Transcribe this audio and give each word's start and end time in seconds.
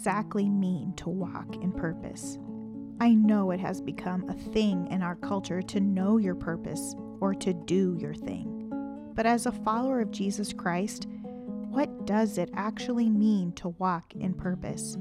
exactly 0.00 0.48
mean 0.48 0.94
to 0.94 1.10
walk 1.10 1.56
in 1.56 1.70
purpose? 1.70 2.38
I 3.02 3.12
know 3.12 3.50
it 3.50 3.60
has 3.60 3.82
become 3.82 4.26
a 4.30 4.50
thing 4.50 4.86
in 4.90 5.02
our 5.02 5.16
culture 5.16 5.60
to 5.60 5.78
know 5.78 6.16
your 6.16 6.34
purpose 6.34 6.94
or 7.20 7.34
to 7.34 7.52
do 7.52 7.98
your 8.00 8.14
thing. 8.14 8.72
But 9.14 9.26
as 9.26 9.44
a 9.44 9.52
follower 9.52 10.00
of 10.00 10.10
Jesus 10.10 10.54
Christ, 10.54 11.06
what 11.68 12.06
does 12.06 12.38
it 12.38 12.48
actually 12.54 13.10
mean 13.10 13.52
to 13.56 13.68
walk 13.76 14.14
in 14.14 14.32
purpose? 14.32 14.96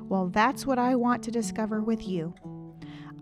Well, 0.00 0.28
that's 0.28 0.66
what 0.66 0.78
I 0.78 0.96
want 0.96 1.22
to 1.22 1.30
discover 1.30 1.80
with 1.80 2.06
you. 2.06 2.34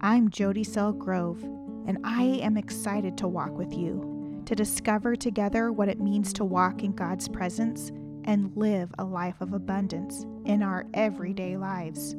I'm 0.00 0.30
Jody 0.30 0.64
Selgrove, 0.64 1.44
and 1.86 1.98
I 2.02 2.24
am 2.42 2.56
excited 2.56 3.16
to 3.18 3.28
walk 3.28 3.56
with 3.56 3.72
you, 3.72 4.42
to 4.46 4.56
discover 4.56 5.14
together 5.14 5.70
what 5.70 5.88
it 5.88 6.00
means 6.00 6.32
to 6.32 6.44
walk 6.44 6.82
in 6.82 6.90
God's 6.90 7.28
presence 7.28 7.92
and 8.28 8.54
live 8.54 8.90
a 8.98 9.04
life 9.04 9.40
of 9.40 9.54
abundance 9.54 10.26
in 10.44 10.62
our 10.62 10.86
everyday 10.92 11.56
lives. 11.56 12.14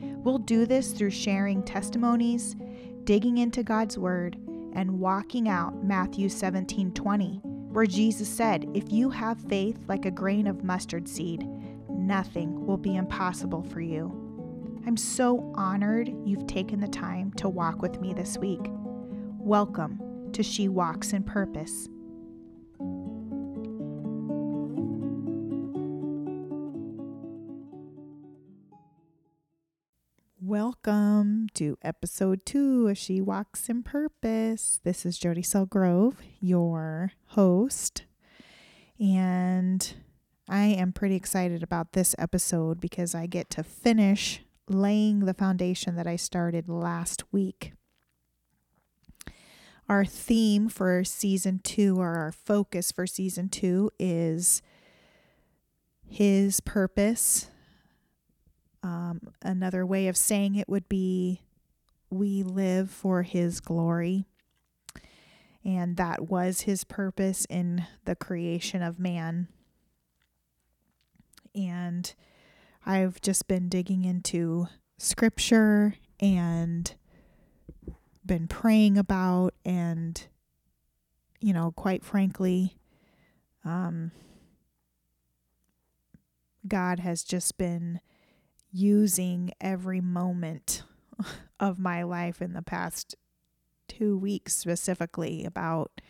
We'll 0.00 0.38
do 0.38 0.64
this 0.64 0.92
through 0.92 1.10
sharing 1.10 1.64
testimonies, 1.64 2.54
digging 3.02 3.38
into 3.38 3.64
God's 3.64 3.98
Word, 3.98 4.38
and 4.74 5.00
walking 5.00 5.48
out 5.48 5.84
Matthew 5.84 6.28
17 6.28 6.92
20, 6.92 7.40
where 7.42 7.84
Jesus 7.84 8.28
said, 8.28 8.70
If 8.74 8.92
you 8.92 9.10
have 9.10 9.40
faith 9.40 9.76
like 9.88 10.06
a 10.06 10.10
grain 10.10 10.46
of 10.46 10.62
mustard 10.62 11.08
seed, 11.08 11.44
nothing 11.90 12.64
will 12.64 12.76
be 12.76 12.94
impossible 12.94 13.64
for 13.64 13.80
you. 13.80 14.20
I'm 14.86 14.96
so 14.96 15.52
honored 15.56 16.14
you've 16.24 16.46
taken 16.46 16.78
the 16.78 16.86
time 16.86 17.32
to 17.32 17.48
walk 17.48 17.82
with 17.82 18.00
me 18.00 18.14
this 18.14 18.38
week. 18.38 18.70
Welcome 19.40 20.30
to 20.32 20.44
She 20.44 20.68
Walks 20.68 21.12
in 21.12 21.24
Purpose. 21.24 21.88
Welcome 30.56 31.48
to 31.54 31.76
episode 31.82 32.46
two 32.46 32.86
of 32.86 32.96
She 32.96 33.20
Walks 33.20 33.68
in 33.68 33.82
Purpose. 33.82 34.78
This 34.84 35.04
is 35.04 35.18
Jody 35.18 35.42
Selgrove, 35.42 36.14
your 36.38 37.10
host. 37.30 38.04
And 39.00 39.94
I 40.48 40.66
am 40.66 40.92
pretty 40.92 41.16
excited 41.16 41.64
about 41.64 41.90
this 41.90 42.14
episode 42.20 42.80
because 42.80 43.16
I 43.16 43.26
get 43.26 43.50
to 43.50 43.64
finish 43.64 44.42
laying 44.68 45.24
the 45.24 45.34
foundation 45.34 45.96
that 45.96 46.06
I 46.06 46.14
started 46.14 46.68
last 46.68 47.24
week. 47.32 47.72
Our 49.88 50.04
theme 50.04 50.68
for 50.68 51.02
season 51.02 51.62
two, 51.64 51.96
or 52.00 52.14
our 52.14 52.30
focus 52.30 52.92
for 52.92 53.08
season 53.08 53.48
two, 53.48 53.90
is 53.98 54.62
His 56.06 56.60
purpose 56.60 57.48
um, 58.84 59.20
another 59.40 59.86
way 59.86 60.08
of 60.08 60.16
saying 60.16 60.54
it 60.54 60.68
would 60.68 60.88
be 60.88 61.40
we 62.10 62.42
live 62.42 62.90
for 62.90 63.22
His 63.22 63.58
glory. 63.58 64.26
And 65.64 65.96
that 65.96 66.28
was 66.28 66.60
His 66.60 66.84
purpose 66.84 67.46
in 67.48 67.86
the 68.04 68.14
creation 68.14 68.82
of 68.82 69.00
man. 69.00 69.48
And 71.54 72.14
I've 72.84 73.22
just 73.22 73.48
been 73.48 73.70
digging 73.70 74.04
into 74.04 74.68
scripture 74.98 75.94
and 76.20 76.94
been 78.26 78.46
praying 78.48 78.98
about, 78.98 79.54
and, 79.64 80.26
you 81.40 81.54
know, 81.54 81.72
quite 81.72 82.04
frankly, 82.04 82.76
um, 83.64 84.10
God 86.68 86.98
has 86.98 87.24
just 87.24 87.56
been 87.56 88.00
using 88.74 89.52
every 89.60 90.00
moment 90.00 90.82
of 91.60 91.78
my 91.78 92.02
life 92.02 92.42
in 92.42 92.52
the 92.52 92.62
past 92.62 93.14
two 93.88 94.18
weeks 94.18 94.56
specifically 94.56 95.44
about 95.44 96.00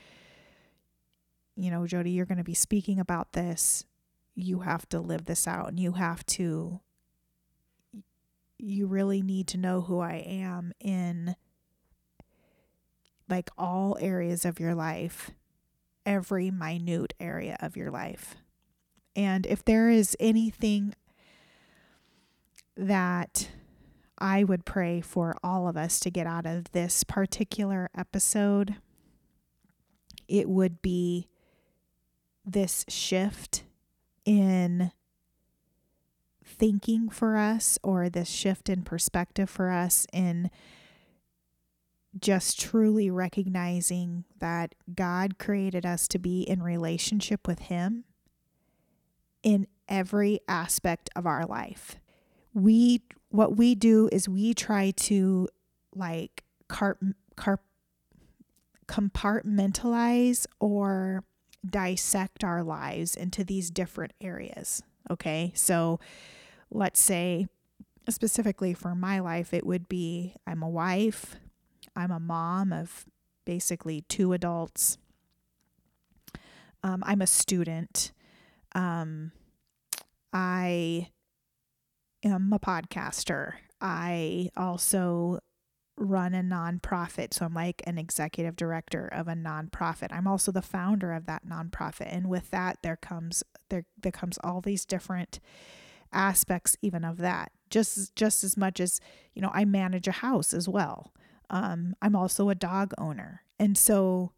you 1.56 1.70
know 1.70 1.86
jody 1.86 2.12
you're 2.12 2.24
going 2.24 2.38
to 2.38 2.44
be 2.44 2.54
speaking 2.54 2.98
about 2.98 3.32
this. 3.32 3.84
You 4.34 4.60
have 4.60 4.88
to 4.88 4.98
live 4.98 5.26
this 5.26 5.46
out 5.46 5.68
and 5.68 5.78
you 5.78 5.92
have 5.92 6.24
to 6.26 6.80
you 8.58 8.86
really 8.86 9.20
need 9.20 9.46
to 9.48 9.58
know 9.58 9.82
who 9.82 9.98
i 9.98 10.14
am 10.14 10.72
in 10.80 11.36
like 13.28 13.50
all 13.58 13.98
areas 14.00 14.44
of 14.44 14.58
your 14.58 14.74
life 14.74 15.32
every 16.06 16.50
minute 16.50 17.14
area 17.18 17.56
of 17.60 17.76
your 17.76 17.90
life. 17.90 18.36
And 19.16 19.46
if 19.46 19.64
there 19.64 19.90
is 19.90 20.16
anything 20.18 20.94
that 22.76 23.48
I 24.18 24.44
would 24.44 24.64
pray 24.64 25.00
for 25.00 25.36
all 25.42 25.68
of 25.68 25.76
us 25.76 26.00
to 26.00 26.10
get 26.10 26.26
out 26.26 26.46
of 26.46 26.70
this 26.72 27.04
particular 27.04 27.90
episode, 27.96 28.76
it 30.28 30.48
would 30.48 30.80
be 30.82 31.28
this 32.44 32.84
shift 32.88 33.64
in 34.24 34.92
thinking 36.44 37.08
for 37.08 37.36
us 37.36 37.78
or 37.82 38.08
this 38.08 38.28
shift 38.28 38.68
in 38.68 38.82
perspective 38.82 39.50
for 39.50 39.70
us 39.70 40.06
in 40.12 40.50
just 42.20 42.60
truly 42.60 43.10
recognizing 43.10 44.24
that 44.38 44.74
God 44.94 45.38
created 45.38 45.84
us 45.84 46.06
to 46.08 46.18
be 46.18 46.42
in 46.42 46.62
relationship 46.62 47.48
with 47.48 47.60
Him 47.60 48.04
in 49.42 49.66
every 49.88 50.40
aspect 50.48 51.10
of 51.16 51.26
our 51.26 51.44
life 51.44 51.96
we 52.54 53.02
what 53.30 53.56
we 53.56 53.74
do 53.74 54.08
is 54.12 54.28
we 54.28 54.54
try 54.54 54.92
to 54.92 55.48
like 55.94 56.44
carp, 56.68 57.02
carp, 57.36 57.60
compartmentalize 58.86 60.46
or 60.60 61.24
dissect 61.68 62.44
our 62.44 62.62
lives 62.62 63.16
into 63.16 63.42
these 63.42 63.70
different 63.70 64.12
areas. 64.20 64.82
Okay. 65.10 65.52
So 65.54 65.98
let's 66.70 67.00
say, 67.00 67.48
specifically 68.08 68.72
for 68.72 68.94
my 68.94 69.18
life, 69.18 69.52
it 69.52 69.66
would 69.66 69.88
be 69.88 70.34
I'm 70.46 70.62
a 70.62 70.68
wife, 70.68 71.36
I'm 71.96 72.10
a 72.10 72.20
mom 72.20 72.72
of 72.72 73.06
basically 73.44 74.02
two 74.02 74.32
adults, 74.32 74.98
um, 76.82 77.02
I'm 77.06 77.22
a 77.22 77.26
student, 77.26 78.12
um, 78.74 79.32
I 80.32 81.08
am 82.24 82.52
a 82.52 82.58
podcaster. 82.58 83.54
I 83.80 84.50
also 84.56 85.40
run 85.96 86.34
a 86.34 86.42
nonprofit. 86.42 87.32
So 87.34 87.44
I'm 87.44 87.54
like 87.54 87.82
an 87.86 87.98
executive 87.98 88.56
director 88.56 89.06
of 89.06 89.28
a 89.28 89.34
nonprofit. 89.34 90.08
I'm 90.10 90.26
also 90.26 90.50
the 90.50 90.62
founder 90.62 91.12
of 91.12 91.26
that 91.26 91.46
nonprofit. 91.46 92.12
And 92.12 92.28
with 92.28 92.50
that 92.50 92.78
there 92.82 92.96
comes 92.96 93.44
there 93.68 93.84
there 94.00 94.12
comes 94.12 94.38
all 94.42 94.60
these 94.60 94.84
different 94.84 95.38
aspects 96.12 96.76
even 96.82 97.04
of 97.04 97.18
that. 97.18 97.52
Just 97.70 98.16
just 98.16 98.42
as 98.42 98.56
much 98.56 98.80
as, 98.80 99.00
you 99.34 99.42
know, 99.42 99.50
I 99.52 99.64
manage 99.64 100.08
a 100.08 100.12
house 100.12 100.52
as 100.52 100.68
well. 100.68 101.12
Um, 101.50 101.94
I'm 102.02 102.16
also 102.16 102.48
a 102.48 102.54
dog 102.54 102.92
owner. 102.98 103.42
And 103.58 103.78
so 103.78 104.32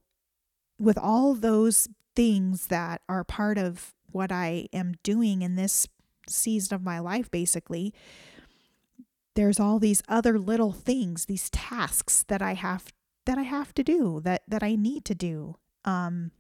with 0.79 0.99
all 0.99 1.35
those 1.35 1.89
things 2.15 2.67
that 2.67 3.01
are 3.09 3.25
part 3.25 3.57
of 3.57 3.95
what 4.11 4.31
I 4.31 4.69
am 4.73 4.95
doing 5.03 5.43
in 5.43 5.57
this 5.57 5.87
season 6.29 6.75
of 6.75 6.83
my 6.83 6.99
life, 6.99 7.31
basically, 7.31 7.95
there's 9.35 9.61
all 9.61 9.79
these 9.79 10.03
other 10.09 10.39
little 10.39 10.73
things, 10.73 11.27
these 11.27 11.51
tasks 11.51 12.25
that 12.29 12.43
I 12.43 12.55
have 12.55 12.93
that 13.27 13.39
I 13.39 13.43
have 13.43 13.75
to 13.75 13.85
do, 13.85 14.21
that 14.25 14.43
that 14.49 14.63
I 14.63 14.77
need 14.77 15.05
to 15.07 15.15
do. 15.15 15.57
Um, 15.85 16.33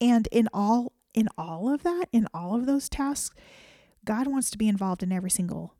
and 0.00 0.28
in 0.30 0.48
all 0.52 0.92
in 1.14 1.28
all 1.38 1.72
of 1.72 1.82
that, 1.84 2.06
in 2.12 2.26
all 2.34 2.54
of 2.54 2.66
those 2.66 2.88
tasks, 2.88 3.34
God 4.04 4.26
wants 4.26 4.50
to 4.50 4.58
be 4.58 4.68
involved 4.68 5.02
in 5.02 5.12
every 5.12 5.30
single 5.30 5.74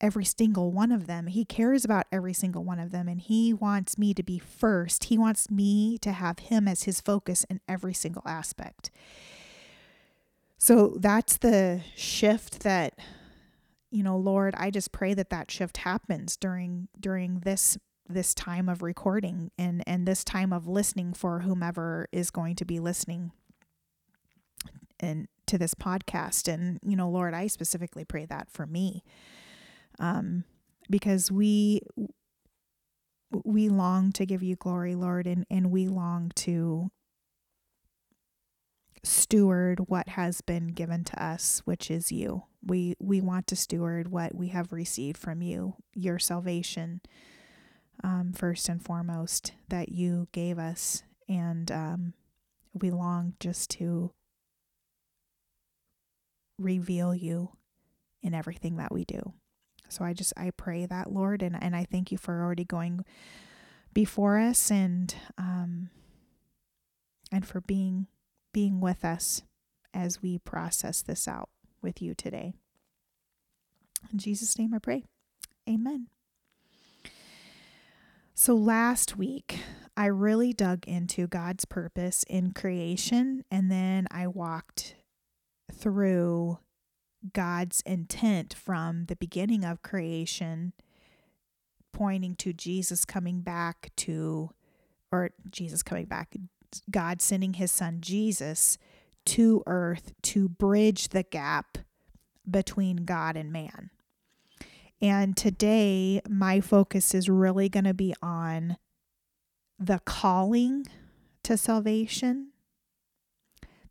every 0.00 0.24
single 0.24 0.72
one 0.72 0.92
of 0.92 1.06
them. 1.06 1.26
He 1.26 1.44
cares 1.44 1.84
about 1.84 2.06
every 2.12 2.34
single 2.34 2.64
one 2.64 2.78
of 2.78 2.90
them 2.90 3.08
and 3.08 3.20
he 3.20 3.54
wants 3.54 3.96
me 3.96 4.12
to 4.14 4.22
be 4.22 4.38
first. 4.38 5.04
He 5.04 5.16
wants 5.16 5.50
me 5.50 5.96
to 5.98 6.12
have 6.12 6.38
him 6.38 6.68
as 6.68 6.82
his 6.82 7.00
focus 7.00 7.44
in 7.48 7.60
every 7.66 7.94
single 7.94 8.22
aspect. 8.26 8.90
So 10.58 10.96
that's 10.98 11.36
the 11.38 11.82
shift 11.94 12.60
that 12.60 12.98
you 13.90 14.02
know, 14.02 14.16
Lord, 14.18 14.54
I 14.58 14.70
just 14.70 14.92
pray 14.92 15.14
that 15.14 15.30
that 15.30 15.50
shift 15.50 15.78
happens 15.78 16.36
during 16.36 16.88
during 16.98 17.40
this 17.40 17.78
this 18.08 18.34
time 18.34 18.68
of 18.68 18.82
recording 18.82 19.50
and 19.58 19.82
and 19.86 20.06
this 20.06 20.22
time 20.24 20.52
of 20.52 20.66
listening 20.66 21.12
for 21.12 21.40
whomever 21.40 22.08
is 22.12 22.30
going 22.30 22.56
to 22.56 22.64
be 22.64 22.78
listening 22.78 23.32
and 25.00 25.28
to 25.46 25.58
this 25.58 25.74
podcast. 25.74 26.52
And 26.52 26.78
you 26.84 26.96
know 26.96 27.08
lord 27.08 27.34
i 27.34 27.46
specifically 27.46 28.04
pray 28.04 28.24
that 28.26 28.50
for 28.50 28.66
me 28.66 29.02
um 29.98 30.44
because 30.90 31.30
we 31.30 31.80
we 33.44 33.68
long 33.68 34.12
to 34.12 34.24
give 34.24 34.42
you 34.42 34.56
glory 34.56 34.94
lord 34.94 35.26
and 35.26 35.44
and 35.50 35.70
we 35.70 35.86
long 35.88 36.30
to 36.34 36.90
steward 39.06 39.88
what 39.88 40.10
has 40.10 40.40
been 40.40 40.68
given 40.68 41.04
to 41.04 41.22
us, 41.22 41.62
which 41.64 41.90
is 41.90 42.10
you. 42.10 42.44
We 42.64 42.94
we 42.98 43.20
want 43.20 43.46
to 43.48 43.56
steward 43.56 44.08
what 44.08 44.34
we 44.34 44.48
have 44.48 44.72
received 44.72 45.18
from 45.18 45.42
you, 45.42 45.76
your 45.94 46.18
salvation, 46.18 47.00
um, 48.02 48.32
first 48.34 48.68
and 48.68 48.82
foremost, 48.82 49.52
that 49.68 49.90
you 49.90 50.28
gave 50.32 50.58
us, 50.58 51.04
and 51.28 51.70
um, 51.70 52.14
we 52.74 52.90
long 52.90 53.34
just 53.38 53.70
to 53.70 54.12
reveal 56.58 57.14
you 57.14 57.50
in 58.22 58.34
everything 58.34 58.76
that 58.76 58.92
we 58.92 59.04
do. 59.04 59.34
So 59.88 60.04
I 60.04 60.12
just 60.12 60.32
I 60.36 60.50
pray 60.50 60.86
that 60.86 61.12
Lord, 61.12 61.42
and 61.42 61.56
and 61.62 61.76
I 61.76 61.84
thank 61.84 62.10
you 62.10 62.18
for 62.18 62.42
already 62.42 62.64
going 62.64 63.04
before 63.94 64.38
us 64.38 64.70
and 64.70 65.14
um, 65.38 65.90
and 67.30 67.46
for 67.46 67.60
being 67.60 68.08
being 68.56 68.80
with 68.80 69.04
us 69.04 69.42
as 69.92 70.22
we 70.22 70.38
process 70.38 71.02
this 71.02 71.28
out 71.28 71.50
with 71.82 72.00
you 72.00 72.14
today. 72.14 72.54
In 74.10 74.18
Jesus' 74.18 74.58
name 74.58 74.72
I 74.72 74.78
pray. 74.78 75.04
Amen. 75.68 76.06
So 78.32 78.54
last 78.54 79.18
week, 79.18 79.58
I 79.94 80.06
really 80.06 80.54
dug 80.54 80.88
into 80.88 81.26
God's 81.26 81.66
purpose 81.66 82.24
in 82.30 82.52
creation, 82.52 83.44
and 83.50 83.70
then 83.70 84.06
I 84.10 84.26
walked 84.26 84.94
through 85.70 86.58
God's 87.34 87.82
intent 87.84 88.54
from 88.54 89.04
the 89.04 89.16
beginning 89.16 89.66
of 89.66 89.82
creation, 89.82 90.72
pointing 91.92 92.34
to 92.36 92.54
Jesus 92.54 93.04
coming 93.04 93.42
back 93.42 93.90
to, 93.98 94.48
or 95.12 95.32
Jesus 95.50 95.82
coming 95.82 96.06
back, 96.06 96.34
God 96.90 97.20
sending 97.20 97.54
his 97.54 97.72
son 97.72 97.98
Jesus 98.00 98.78
to 99.26 99.62
earth 99.66 100.12
to 100.22 100.48
bridge 100.48 101.08
the 101.08 101.24
gap 101.24 101.78
between 102.48 102.98
God 102.98 103.36
and 103.36 103.52
man. 103.52 103.90
And 105.00 105.36
today, 105.36 106.22
my 106.28 106.60
focus 106.60 107.14
is 107.14 107.28
really 107.28 107.68
going 107.68 107.84
to 107.84 107.94
be 107.94 108.14
on 108.22 108.76
the 109.78 110.00
calling 110.04 110.86
to 111.42 111.56
salvation, 111.56 112.52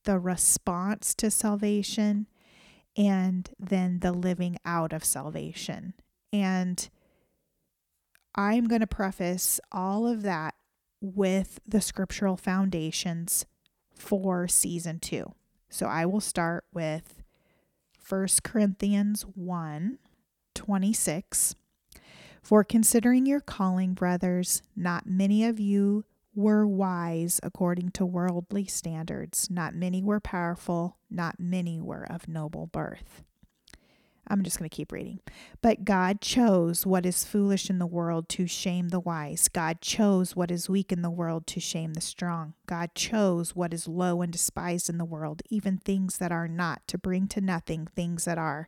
the 0.04 0.18
response 0.18 1.14
to 1.16 1.30
salvation, 1.30 2.28
and 2.98 3.50
then 3.60 4.00
the 4.00 4.12
living 4.12 4.58
out 4.66 4.94
of 4.94 5.04
salvation. 5.04 5.94
And 6.34 6.90
I'm 8.34 8.68
going 8.68 8.82
to 8.82 8.88
preface 8.88 9.60
all 9.72 10.08
of 10.08 10.24
that 10.24 10.56
with 11.14 11.60
the 11.68 11.82
scriptural 11.82 12.38
foundations 12.38 13.46
for 13.94 14.48
season 14.48 15.00
two. 15.00 15.34
So 15.70 15.88
I 15.88 16.06
will 16.06 16.22
start 16.22 16.66
with 16.74 17.22
1 18.08 18.28
Corinthians 18.44 19.24
1 19.36 20.00
26. 20.54 21.56
For 22.42 22.64
considering 22.64 23.26
your 23.26 23.42
calling, 23.42 23.94
brothers, 23.94 24.62
not 24.76 25.08
many 25.08 25.44
of 25.44 25.60
you 25.60 26.06
were 26.34 26.66
wise 26.66 27.40
according 27.44 27.92
to 27.92 28.06
worldly 28.06 28.66
standards, 28.66 29.50
not 29.50 29.74
many 29.74 30.02
were 30.02 30.20
powerful, 30.20 30.98
not 31.10 31.40
many 31.40 31.82
were 31.82 32.06
of 32.10 32.28
noble 32.28 32.68
birth. 32.68 33.25
I'm 34.28 34.44
just 34.44 34.58
going 34.58 34.70
to 34.70 34.76
keep 34.76 34.92
reading. 34.92 35.20
But 35.62 35.86
God 35.86 36.20
chose 36.20 36.86
what 36.86 37.06
is 37.06 37.24
foolish 37.24 37.70
in 37.70 37.80
the 37.80 37.86
world 37.86 38.28
to 38.30 38.48
shame 38.48 38.90
the 38.90 39.00
wise. 39.00 39.48
God 39.48 39.82
chose 39.82 40.36
what 40.36 40.50
is 40.50 40.70
weak 40.70 40.92
in 40.92 41.02
the 41.02 41.10
world 41.10 41.46
to 41.48 41.60
shame 41.60 41.94
the 41.94 42.02
strong. 42.02 42.54
God 42.66 42.96
chose 42.96 43.56
what 43.56 43.74
is 43.74 43.88
low 43.88 44.22
and 44.22 44.32
despised 44.32 44.90
in 44.90 44.98
the 44.98 45.06
world, 45.06 45.44
even 45.50 45.78
things 45.78 46.18
that 46.18 46.32
are 46.32 46.48
not, 46.48 46.88
to 46.88 46.98
bring 46.98 47.28
to 47.30 47.42
nothing 47.42 47.88
things 47.96 48.26
that 48.26 48.38
are, 48.40 48.68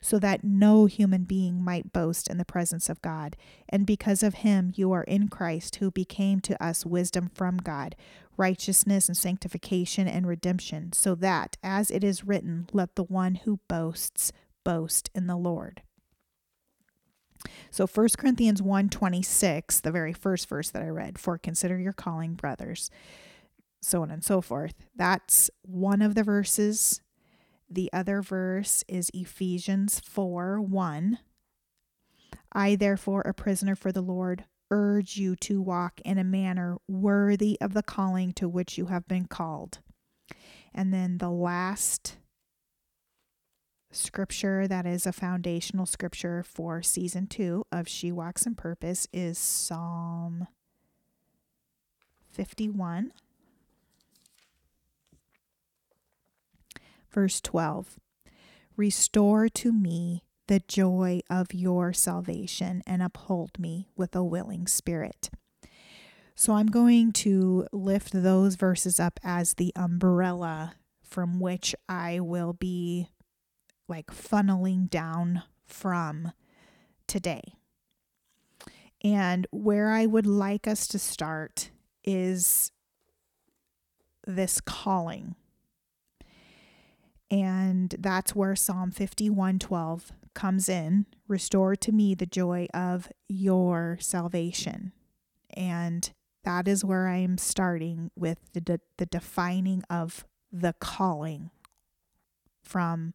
so 0.00 0.18
that 0.18 0.44
no 0.44 0.86
human 0.86 1.24
being 1.24 1.62
might 1.62 1.92
boast 1.92 2.28
in 2.28 2.38
the 2.38 2.44
presence 2.44 2.88
of 2.88 3.02
God. 3.02 3.36
And 3.68 3.86
because 3.86 4.22
of 4.22 4.34
him, 4.36 4.72
you 4.74 4.92
are 4.92 5.04
in 5.04 5.28
Christ, 5.28 5.76
who 5.76 5.90
became 5.90 6.40
to 6.40 6.62
us 6.62 6.86
wisdom 6.86 7.30
from 7.34 7.58
God, 7.58 7.94
righteousness 8.36 9.08
and 9.08 9.16
sanctification 9.16 10.08
and 10.08 10.26
redemption, 10.26 10.92
so 10.92 11.14
that, 11.16 11.56
as 11.62 11.90
it 11.90 12.02
is 12.02 12.24
written, 12.24 12.68
let 12.72 12.96
the 12.96 13.04
one 13.04 13.36
who 13.36 13.60
boasts 13.68 14.32
boast 14.64 15.10
in 15.14 15.26
the 15.26 15.36
Lord. 15.36 15.82
So 17.70 17.86
1 17.86 18.16
Corinthians 18.16 18.62
1:26, 18.62 19.80
the 19.80 19.92
very 19.92 20.12
first 20.12 20.48
verse 20.48 20.70
that 20.70 20.82
I 20.82 20.88
read, 20.88 21.18
for 21.18 21.38
consider 21.38 21.78
your 21.78 21.92
calling 21.92 22.34
brothers, 22.34 22.90
so 23.82 24.02
on 24.02 24.10
and 24.10 24.24
so 24.24 24.40
forth. 24.40 24.74
That's 24.94 25.50
one 25.62 26.00
of 26.00 26.14
the 26.14 26.22
verses. 26.22 27.02
The 27.68 27.90
other 27.92 28.22
verse 28.22 28.84
is 28.88 29.10
Ephesians 29.12 30.00
4 30.00 30.60
1. 30.60 31.18
I, 32.52 32.76
therefore, 32.76 33.22
a 33.22 33.34
prisoner 33.34 33.74
for 33.74 33.90
the 33.90 34.02
Lord, 34.02 34.44
urge 34.70 35.16
you 35.16 35.36
to 35.36 35.60
walk 35.60 36.00
in 36.04 36.18
a 36.18 36.24
manner 36.24 36.78
worthy 36.88 37.58
of 37.60 37.74
the 37.74 37.82
calling 37.82 38.32
to 38.34 38.48
which 38.48 38.78
you 38.78 38.86
have 38.86 39.06
been 39.08 39.26
called. 39.26 39.80
And 40.72 40.92
then 40.92 41.18
the 41.18 41.30
last 41.30 42.16
scripture 43.94 44.66
that 44.66 44.86
is 44.86 45.06
a 45.06 45.12
foundational 45.12 45.86
scripture 45.86 46.42
for 46.42 46.82
season 46.82 47.26
two 47.26 47.64
of 47.70 47.88
She 47.88 48.10
Walks 48.10 48.46
in 48.46 48.54
Purpose 48.54 49.06
is 49.12 49.38
Psalm 49.38 50.48
51, 52.30 53.12
verse 57.10 57.40
12. 57.40 57.98
Restore 58.76 59.48
to 59.48 59.72
me 59.72 60.24
the 60.48 60.60
joy 60.66 61.20
of 61.30 61.54
your 61.54 61.92
salvation 61.92 62.82
and 62.86 63.02
uphold 63.02 63.58
me 63.58 63.88
with 63.96 64.16
a 64.16 64.24
willing 64.24 64.66
spirit. 64.66 65.30
So 66.34 66.54
I'm 66.54 66.66
going 66.66 67.12
to 67.12 67.68
lift 67.72 68.10
those 68.12 68.56
verses 68.56 68.98
up 68.98 69.20
as 69.22 69.54
the 69.54 69.72
umbrella 69.76 70.74
from 71.02 71.38
which 71.38 71.76
I 71.88 72.18
will 72.18 72.52
be 72.52 73.08
like 73.88 74.06
funneling 74.06 74.88
down 74.88 75.42
from 75.66 76.32
today. 77.06 77.54
And 79.02 79.46
where 79.50 79.90
I 79.90 80.06
would 80.06 80.26
like 80.26 80.66
us 80.66 80.86
to 80.88 80.98
start 80.98 81.70
is 82.02 82.72
this 84.26 84.60
calling. 84.60 85.34
And 87.30 87.94
that's 87.98 88.34
where 88.34 88.56
Psalm 88.56 88.90
51:12 88.90 90.12
comes 90.34 90.68
in, 90.68 91.06
restore 91.28 91.76
to 91.76 91.92
me 91.92 92.14
the 92.14 92.26
joy 92.26 92.66
of 92.72 93.10
your 93.28 93.98
salvation. 94.00 94.92
And 95.50 96.10
that 96.44 96.68
is 96.68 96.84
where 96.84 97.08
I'm 97.08 97.38
starting 97.38 98.10
with 98.16 98.38
the 98.52 98.60
de- 98.60 98.80
the 98.98 99.06
defining 99.06 99.82
of 99.90 100.24
the 100.52 100.74
calling 100.74 101.50
from 102.62 103.14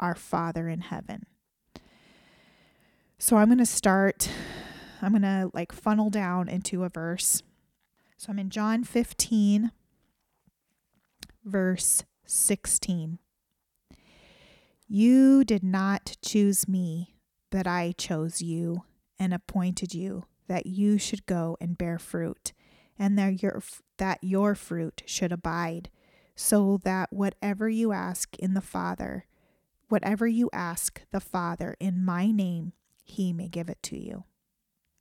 our 0.00 0.14
Father 0.14 0.68
in 0.68 0.80
heaven. 0.80 1.26
So 3.18 3.36
I'm 3.36 3.48
going 3.48 3.58
to 3.58 3.66
start, 3.66 4.30
I'm 5.02 5.12
going 5.12 5.22
to 5.22 5.50
like 5.52 5.72
funnel 5.72 6.10
down 6.10 6.48
into 6.48 6.84
a 6.84 6.88
verse. 6.88 7.42
So 8.16 8.30
I'm 8.30 8.38
in 8.38 8.50
John 8.50 8.84
15, 8.84 9.72
verse 11.44 12.04
16. 12.26 13.18
You 14.86 15.44
did 15.44 15.62
not 15.62 16.16
choose 16.22 16.66
me, 16.66 17.14
but 17.50 17.66
I 17.66 17.92
chose 17.96 18.40
you 18.40 18.84
and 19.18 19.34
appointed 19.34 19.94
you 19.94 20.24
that 20.48 20.66
you 20.66 20.98
should 20.98 21.26
go 21.26 21.56
and 21.60 21.76
bear 21.76 21.98
fruit, 21.98 22.52
and 22.98 23.18
that 23.18 23.42
your, 23.42 23.62
that 23.98 24.18
your 24.22 24.54
fruit 24.54 25.02
should 25.04 25.30
abide, 25.30 25.90
so 26.34 26.80
that 26.84 27.12
whatever 27.12 27.68
you 27.68 27.92
ask 27.92 28.36
in 28.38 28.54
the 28.54 28.60
Father, 28.60 29.26
Whatever 29.88 30.26
you 30.26 30.50
ask 30.52 31.02
the 31.10 31.20
Father 31.20 31.76
in 31.80 32.04
my 32.04 32.30
name, 32.30 32.72
he 33.04 33.32
may 33.32 33.48
give 33.48 33.68
it 33.68 33.82
to 33.84 33.98
you. 33.98 34.24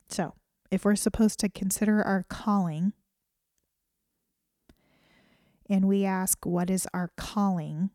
So, 0.08 0.36
if 0.72 0.86
we're 0.86 0.96
supposed 0.96 1.40
to 1.40 1.50
consider 1.50 2.02
our 2.02 2.24
calling, 2.30 2.94
and 5.70 5.86
we 5.86 6.06
ask, 6.06 6.46
What 6.46 6.70
is 6.70 6.88
our 6.94 7.12
calling? 7.18 7.90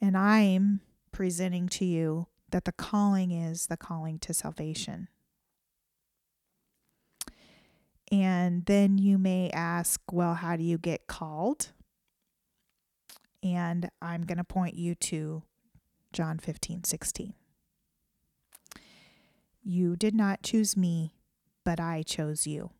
And 0.00 0.16
I'm 0.16 0.80
presenting 1.12 1.68
to 1.70 1.84
you 1.84 2.26
that 2.50 2.66
the 2.66 2.72
calling 2.72 3.30
is 3.30 3.68
the 3.68 3.76
calling 3.76 4.18
to 4.20 4.34
salvation. 4.34 5.08
And 8.12 8.66
then 8.66 8.98
you 8.98 9.16
may 9.16 9.50
ask, 9.50 10.00
Well, 10.12 10.34
how 10.34 10.56
do 10.56 10.62
you 10.62 10.76
get 10.76 11.06
called? 11.06 11.72
And 13.44 13.90
I'm 14.00 14.22
going 14.22 14.38
to 14.38 14.44
point 14.44 14.74
you 14.74 14.94
to 14.94 15.42
John 16.14 16.38
15, 16.38 16.84
16. 16.84 17.34
You 19.62 19.96
did 19.96 20.14
not 20.14 20.42
choose 20.42 20.76
me, 20.78 21.14
but 21.62 21.78
I 21.78 22.02
chose 22.02 22.46
you. 22.46 22.70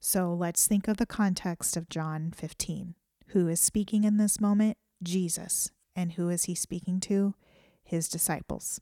So 0.00 0.32
let's 0.32 0.66
think 0.66 0.88
of 0.88 0.96
the 0.96 1.04
context 1.04 1.76
of 1.76 1.90
John 1.90 2.32
15. 2.34 2.94
Who 3.28 3.46
is 3.48 3.60
speaking 3.60 4.04
in 4.04 4.16
this 4.16 4.40
moment? 4.40 4.78
Jesus. 5.02 5.70
And 5.94 6.12
who 6.12 6.30
is 6.30 6.44
he 6.44 6.54
speaking 6.54 7.00
to? 7.00 7.34
His 7.82 8.08
disciples. 8.08 8.80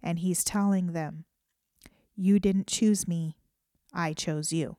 And 0.00 0.20
he's 0.20 0.44
telling 0.44 0.92
them, 0.92 1.24
You 2.14 2.38
didn't 2.38 2.68
choose 2.68 3.08
me, 3.08 3.36
I 3.92 4.12
chose 4.12 4.52
you. 4.52 4.76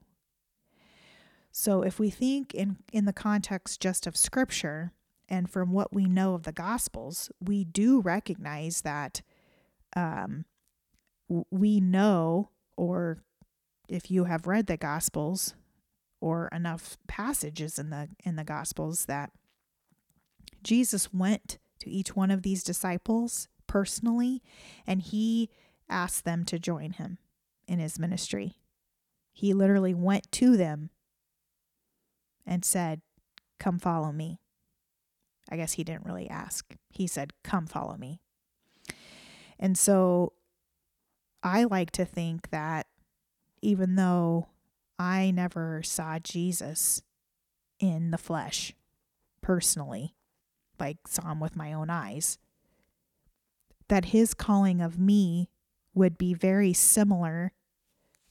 So 1.50 1.82
if 1.82 1.98
we 1.98 2.08
think 2.08 2.54
in, 2.54 2.78
in 2.92 3.04
the 3.04 3.12
context 3.12 3.80
just 3.80 4.06
of 4.06 4.16
scripture 4.16 4.92
and 5.32 5.48
from 5.48 5.72
what 5.72 5.94
we 5.94 6.04
know 6.04 6.34
of 6.34 6.42
the 6.42 6.52
gospels, 6.52 7.30
we 7.40 7.64
do 7.64 8.02
recognize 8.02 8.82
that 8.82 9.22
um, 9.96 10.44
we 11.50 11.80
know, 11.80 12.50
or 12.76 13.24
if 13.88 14.10
you 14.10 14.24
have 14.24 14.46
read 14.46 14.66
the 14.66 14.76
gospels 14.76 15.54
or 16.20 16.48
enough 16.52 16.98
passages 17.08 17.78
in 17.78 17.88
the 17.88 18.10
in 18.22 18.36
the 18.36 18.44
gospels 18.44 19.06
that 19.06 19.32
Jesus 20.62 21.14
went 21.14 21.58
to 21.80 21.90
each 21.90 22.14
one 22.14 22.30
of 22.30 22.42
these 22.42 22.62
disciples 22.62 23.48
personally 23.66 24.42
and 24.86 25.00
he 25.00 25.48
asked 25.88 26.26
them 26.26 26.44
to 26.44 26.58
join 26.58 26.92
him 26.92 27.16
in 27.66 27.78
his 27.78 27.98
ministry. 27.98 28.58
He 29.32 29.54
literally 29.54 29.94
went 29.94 30.30
to 30.32 30.58
them 30.58 30.90
and 32.44 32.66
said, 32.66 33.00
Come 33.58 33.78
follow 33.78 34.12
me. 34.12 34.41
I 35.52 35.56
guess 35.56 35.74
he 35.74 35.84
didn't 35.84 36.06
really 36.06 36.30
ask. 36.30 36.74
He 36.88 37.06
said, 37.06 37.34
Come 37.44 37.66
follow 37.66 37.98
me. 37.98 38.22
And 39.58 39.76
so 39.76 40.32
I 41.42 41.64
like 41.64 41.90
to 41.92 42.06
think 42.06 42.48
that 42.48 42.86
even 43.60 43.96
though 43.96 44.48
I 44.98 45.30
never 45.30 45.82
saw 45.82 46.18
Jesus 46.18 47.02
in 47.78 48.12
the 48.12 48.18
flesh 48.18 48.72
personally, 49.42 50.14
like 50.80 51.06
saw 51.06 51.30
him 51.30 51.38
with 51.38 51.54
my 51.54 51.74
own 51.74 51.90
eyes, 51.90 52.38
that 53.88 54.06
his 54.06 54.32
calling 54.32 54.80
of 54.80 54.98
me 54.98 55.50
would 55.94 56.16
be 56.16 56.32
very 56.32 56.72
similar 56.72 57.52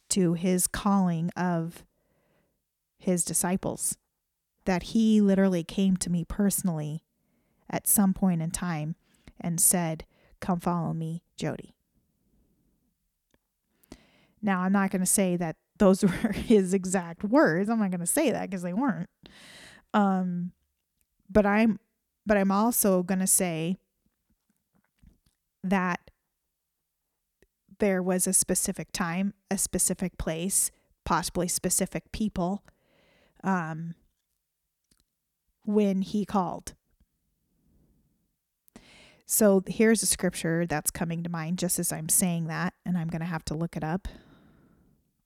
to 0.09 0.33
his 0.33 0.65
calling 0.65 1.29
of 1.37 1.85
his 2.97 3.23
disciples. 3.23 3.95
That 4.65 4.83
he 4.83 5.21
literally 5.21 5.63
came 5.63 5.97
to 5.97 6.09
me 6.09 6.25
personally 6.25 7.03
at 7.71 7.87
some 7.87 8.13
point 8.13 8.41
in 8.41 8.51
time 8.51 8.95
and 9.39 9.59
said, 9.59 10.05
Come 10.39 10.59
follow 10.59 10.93
me, 10.93 11.23
Jody. 11.37 11.75
Now, 14.41 14.61
I'm 14.61 14.71
not 14.73 14.89
going 14.89 15.01
to 15.01 15.05
say 15.05 15.37
that 15.37 15.55
those 15.77 16.03
were 16.03 16.31
his 16.31 16.73
exact 16.73 17.23
words. 17.23 17.69
I'm 17.69 17.79
not 17.79 17.91
going 17.91 18.01
to 18.01 18.05
say 18.05 18.31
that 18.31 18.49
because 18.49 18.63
they 18.63 18.73
weren't. 18.73 19.09
Um, 19.93 20.51
but 21.29 21.45
I'm, 21.45 21.79
but 22.25 22.37
I'm 22.37 22.51
also 22.51 23.03
going 23.03 23.19
to 23.19 23.27
say 23.27 23.77
that 25.63 26.11
there 27.79 28.01
was 28.01 28.27
a 28.27 28.33
specific 28.33 28.91
time, 28.91 29.33
a 29.49 29.57
specific 29.57 30.17
place, 30.17 30.71
possibly 31.03 31.47
specific 31.47 32.11
people, 32.11 32.63
um, 33.43 33.95
when 35.65 36.01
he 36.01 36.25
called. 36.25 36.73
So 39.31 39.63
here's 39.65 40.03
a 40.03 40.07
scripture 40.07 40.65
that's 40.65 40.91
coming 40.91 41.23
to 41.23 41.29
mind 41.29 41.57
just 41.57 41.79
as 41.79 41.93
I'm 41.93 42.09
saying 42.09 42.47
that, 42.47 42.73
and 42.85 42.97
I'm 42.97 43.07
going 43.07 43.21
to 43.21 43.25
have 43.25 43.45
to 43.45 43.53
look 43.53 43.77
it 43.77 43.83
up. 43.83 44.09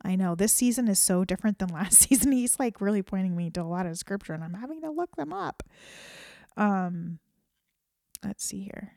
I 0.04 0.16
know 0.16 0.36
this 0.36 0.54
season 0.54 0.88
is 0.88 1.00
so 1.00 1.26
different 1.26 1.58
than 1.58 1.70
last 1.74 2.08
season. 2.08 2.32
He's 2.32 2.60
like 2.60 2.82
really 2.82 3.02
pointing 3.02 3.36
me 3.36 3.50
to 3.50 3.62
a 3.62 3.64
lot 3.64 3.88
of 3.88 3.98
scripture 3.98 4.34
and 4.34 4.44
I'm 4.44 4.54
having 4.54 4.82
to 4.82 4.92
look 4.92 5.16
them 5.16 5.34
up. 5.34 5.64
Um 6.56 7.18
let's 8.24 8.46
see 8.46 8.62
here. 8.62 8.92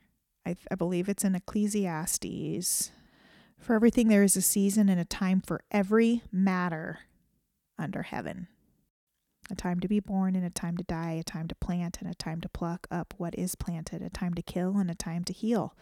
I 0.45 0.57
I 0.71 0.75
believe 0.75 1.09
it's 1.09 1.25
in 1.25 1.35
Ecclesiastes. 1.35 2.91
For 3.57 3.75
everything 3.75 4.09
there 4.09 4.23
is 4.23 4.37
a 4.37 4.43
season 4.43 4.91
and 4.91 5.01
a 5.01 5.07
time 5.07 5.41
for 5.41 5.63
every 5.71 6.23
matter 6.31 6.99
under 7.79 8.03
heaven. 8.03 8.49
A 9.51 9.55
time 9.55 9.81
to 9.81 9.89
be 9.89 10.01
born 10.01 10.37
and 10.37 10.45
a 10.45 10.51
time 10.51 10.77
to 10.77 10.85
die, 10.85 11.13
a 11.13 11.23
time 11.23 11.49
to 11.49 11.55
plant 11.55 11.99
and 12.01 12.11
a 12.11 12.15
time 12.15 12.41
to 12.43 12.49
pluck 12.49 12.87
up 12.91 13.15
what 13.17 13.35
is 13.39 13.55
planted, 13.55 14.03
a 14.03 14.11
time 14.11 14.35
to 14.35 14.43
kill 14.43 14.77
and 14.77 14.91
a 14.91 14.95
time 14.95 15.25
to 15.25 15.33
heal 15.33 15.75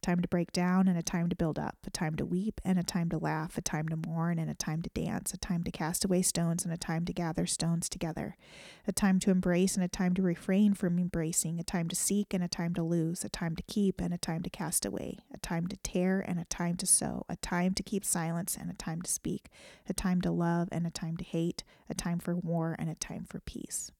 time 0.00 0.20
to 0.20 0.28
break 0.28 0.52
down 0.52 0.88
and 0.88 0.98
a 0.98 1.02
time 1.02 1.28
to 1.28 1.36
build 1.36 1.58
up, 1.58 1.76
a 1.86 1.90
time 1.90 2.14
to 2.16 2.24
weep 2.24 2.60
and 2.64 2.78
a 2.78 2.82
time 2.82 3.08
to 3.10 3.18
laugh, 3.18 3.56
a 3.56 3.60
time 3.60 3.88
to 3.88 3.96
mourn 3.96 4.38
and 4.38 4.50
a 4.50 4.54
time 4.54 4.82
to 4.82 4.90
dance, 4.90 5.32
a 5.32 5.38
time 5.38 5.62
to 5.64 5.70
cast 5.70 6.04
away 6.04 6.22
stones 6.22 6.64
and 6.64 6.72
a 6.72 6.76
time 6.76 7.04
to 7.04 7.12
gather 7.12 7.46
stones 7.46 7.88
together, 7.88 8.36
a 8.86 8.92
time 8.92 9.18
to 9.20 9.30
embrace 9.30 9.76
and 9.76 9.84
a 9.84 9.88
time 9.88 10.14
to 10.14 10.22
refrain 10.22 10.74
from 10.74 10.98
embracing, 10.98 11.60
a 11.60 11.64
time 11.64 11.88
to 11.88 11.96
seek 11.96 12.34
and 12.34 12.42
a 12.42 12.48
time 12.48 12.74
to 12.74 12.82
lose, 12.82 13.24
a 13.24 13.28
time 13.28 13.54
to 13.54 13.62
keep 13.62 14.00
and 14.00 14.12
a 14.14 14.18
time 14.18 14.42
to 14.42 14.50
cast 14.50 14.84
away, 14.84 15.18
a 15.32 15.38
time 15.38 15.66
to 15.66 15.76
tear 15.82 16.20
and 16.20 16.40
a 16.40 16.44
time 16.44 16.76
to 16.76 16.86
sow, 16.86 17.24
a 17.28 17.36
time 17.36 17.74
to 17.74 17.82
keep 17.82 18.04
silence 18.04 18.56
and 18.60 18.70
a 18.70 18.74
time 18.74 19.02
to 19.02 19.10
speak, 19.10 19.48
a 19.88 19.92
time 19.92 20.20
to 20.20 20.30
love 20.30 20.68
and 20.72 20.86
a 20.86 20.90
time 20.90 21.16
to 21.16 21.24
hate, 21.24 21.62
a 21.88 21.94
time 21.94 22.18
for 22.18 22.34
war 22.34 22.76
and 22.78 22.88
a 22.90 22.94
time 22.94 23.24
for 23.28 23.40
peace. 23.40 23.90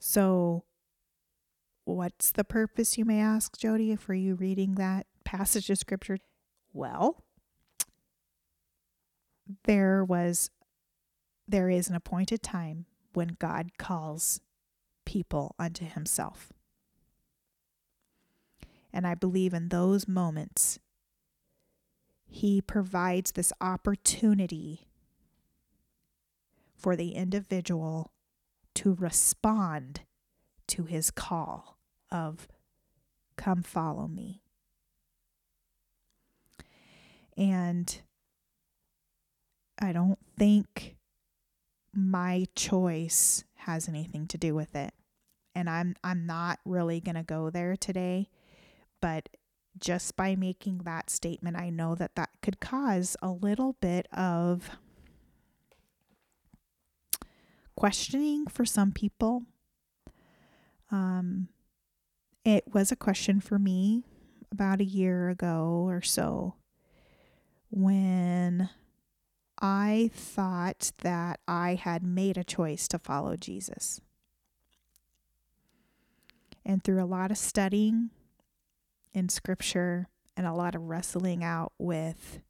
So, 0.00 0.64
What's 1.88 2.32
the 2.32 2.44
purpose, 2.44 2.98
you 2.98 3.06
may 3.06 3.18
ask, 3.18 3.56
Jody, 3.56 3.96
for 3.96 4.12
you 4.12 4.34
reading 4.34 4.74
that 4.74 5.06
passage 5.24 5.70
of 5.70 5.78
scripture? 5.78 6.18
Well, 6.74 7.24
there 9.64 10.04
was 10.04 10.50
there 11.48 11.70
is 11.70 11.88
an 11.88 11.94
appointed 11.94 12.42
time 12.42 12.84
when 13.14 13.38
God 13.38 13.70
calls 13.78 14.42
people 15.06 15.54
unto 15.58 15.86
himself. 15.86 16.52
And 18.92 19.06
I 19.06 19.14
believe 19.14 19.54
in 19.54 19.70
those 19.70 20.06
moments, 20.06 20.78
he 22.26 22.60
provides 22.60 23.32
this 23.32 23.50
opportunity 23.62 24.88
for 26.76 26.96
the 26.96 27.12
individual 27.12 28.12
to 28.74 28.92
respond 28.92 30.00
to 30.66 30.84
his 30.84 31.10
call 31.10 31.77
of 32.10 32.48
come 33.36 33.62
follow 33.62 34.08
me. 34.08 34.42
And 37.36 38.00
I 39.80 39.92
don't 39.92 40.18
think 40.36 40.96
my 41.94 42.46
choice 42.54 43.44
has 43.56 43.88
anything 43.88 44.26
to 44.28 44.38
do 44.38 44.54
with 44.54 44.74
it. 44.74 44.92
And 45.54 45.68
I'm 45.68 45.94
I'm 46.04 46.26
not 46.26 46.58
really 46.64 47.00
going 47.00 47.16
to 47.16 47.22
go 47.22 47.50
there 47.50 47.76
today, 47.76 48.28
but 49.00 49.28
just 49.78 50.16
by 50.16 50.34
making 50.34 50.78
that 50.78 51.10
statement, 51.10 51.56
I 51.56 51.70
know 51.70 51.94
that 51.94 52.14
that 52.16 52.30
could 52.42 52.60
cause 52.60 53.16
a 53.22 53.30
little 53.30 53.74
bit 53.80 54.06
of 54.12 54.70
questioning 57.76 58.46
for 58.46 58.64
some 58.64 58.92
people. 58.92 59.44
Um, 60.90 61.48
it 62.48 62.64
was 62.72 62.90
a 62.90 62.96
question 62.96 63.40
for 63.40 63.58
me 63.58 64.04
about 64.50 64.80
a 64.80 64.84
year 64.84 65.28
ago 65.28 65.84
or 65.86 66.00
so 66.00 66.54
when 67.70 68.70
I 69.60 70.10
thought 70.14 70.92
that 71.02 71.40
I 71.46 71.74
had 71.74 72.02
made 72.02 72.38
a 72.38 72.44
choice 72.44 72.88
to 72.88 72.98
follow 72.98 73.36
Jesus. 73.36 74.00
And 76.64 76.82
through 76.82 77.02
a 77.02 77.06
lot 77.06 77.30
of 77.30 77.38
studying 77.38 78.10
in 79.12 79.28
scripture 79.28 80.08
and 80.36 80.46
a 80.46 80.52
lot 80.52 80.74
of 80.74 80.82
wrestling 80.82 81.42
out 81.42 81.72
with 81.78 82.40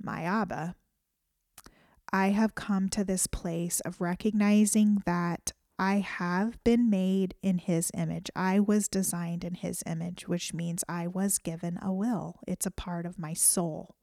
my 0.00 0.22
Abba, 0.22 0.76
I 2.12 2.28
have 2.28 2.54
come 2.54 2.88
to 2.90 3.02
this 3.02 3.26
place 3.26 3.80
of 3.80 4.00
recognizing 4.00 5.02
that 5.04 5.52
I 5.78 5.96
have 5.96 6.62
been 6.64 6.88
made 6.88 7.34
in 7.42 7.58
his 7.58 7.90
image. 7.94 8.30
I 8.34 8.60
was 8.60 8.88
designed 8.88 9.44
in 9.44 9.54
his 9.54 9.82
image, 9.86 10.26
which 10.26 10.54
means 10.54 10.84
I 10.88 11.06
was 11.06 11.38
given 11.38 11.78
a 11.82 11.92
will. 11.92 12.40
It's 12.46 12.64
a 12.66 12.70
part 12.70 13.04
of 13.04 13.18
my 13.18 13.34
soul. 13.34 13.96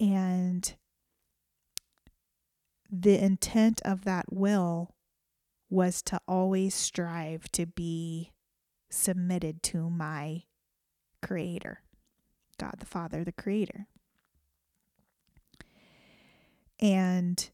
And 0.00 0.74
the 2.90 3.22
intent 3.22 3.80
of 3.84 4.04
that 4.04 4.32
will 4.32 4.94
was 5.70 6.02
to 6.02 6.20
always 6.26 6.74
strive 6.74 7.50
to 7.52 7.66
be 7.66 8.32
submitted 8.90 9.62
to 9.62 9.88
my 9.88 10.42
creator, 11.22 11.82
God 12.58 12.74
the 12.78 12.86
Father, 12.86 13.24
the 13.24 13.32
creator. 13.32 13.86
And 16.80 17.48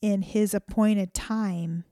in 0.00 0.22
his 0.22 0.54
appointed 0.54 1.14
time. 1.14 1.84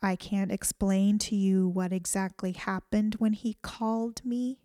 I 0.00 0.14
can't 0.14 0.52
explain 0.52 1.18
to 1.18 1.34
you 1.34 1.68
what 1.68 1.92
exactly 1.92 2.52
happened 2.52 3.16
when 3.18 3.32
he 3.32 3.56
called 3.62 4.24
me, 4.24 4.58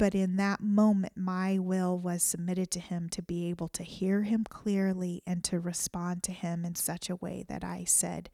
But 0.00 0.14
in 0.14 0.36
that 0.36 0.62
moment, 0.62 1.12
my 1.14 1.58
will 1.58 1.98
was 1.98 2.22
submitted 2.22 2.70
to 2.70 2.80
him 2.80 3.10
to 3.10 3.20
be 3.20 3.50
able 3.50 3.68
to 3.68 3.82
hear 3.82 4.22
him 4.22 4.44
clearly 4.48 5.20
and 5.26 5.44
to 5.44 5.60
respond 5.60 6.22
to 6.22 6.32
him 6.32 6.64
in 6.64 6.74
such 6.74 7.10
a 7.10 7.16
way 7.16 7.44
that 7.50 7.62
I 7.62 7.84
said, 7.84 8.30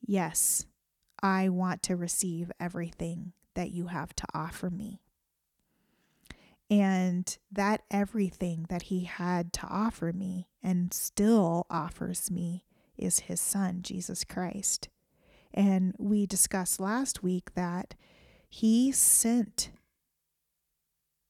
Yes, 0.00 0.64
I 1.22 1.50
want 1.50 1.82
to 1.82 1.96
receive 1.96 2.50
everything 2.58 3.34
that 3.54 3.70
you 3.70 3.88
have 3.88 4.14
to 4.14 4.24
offer 4.32 4.70
me. 4.70 5.02
And 6.70 7.36
that 7.50 7.82
everything 7.90 8.66
that 8.68 8.82
he 8.82 9.04
had 9.04 9.52
to 9.54 9.66
offer 9.66 10.12
me 10.12 10.48
and 10.62 10.92
still 10.92 11.66
offers 11.70 12.30
me 12.30 12.66
is 12.96 13.20
his 13.20 13.40
son, 13.40 13.80
Jesus 13.82 14.22
Christ. 14.24 14.88
And 15.54 15.94
we 15.98 16.26
discussed 16.26 16.78
last 16.78 17.22
week 17.22 17.54
that 17.54 17.94
he 18.48 18.92
sent, 18.92 19.70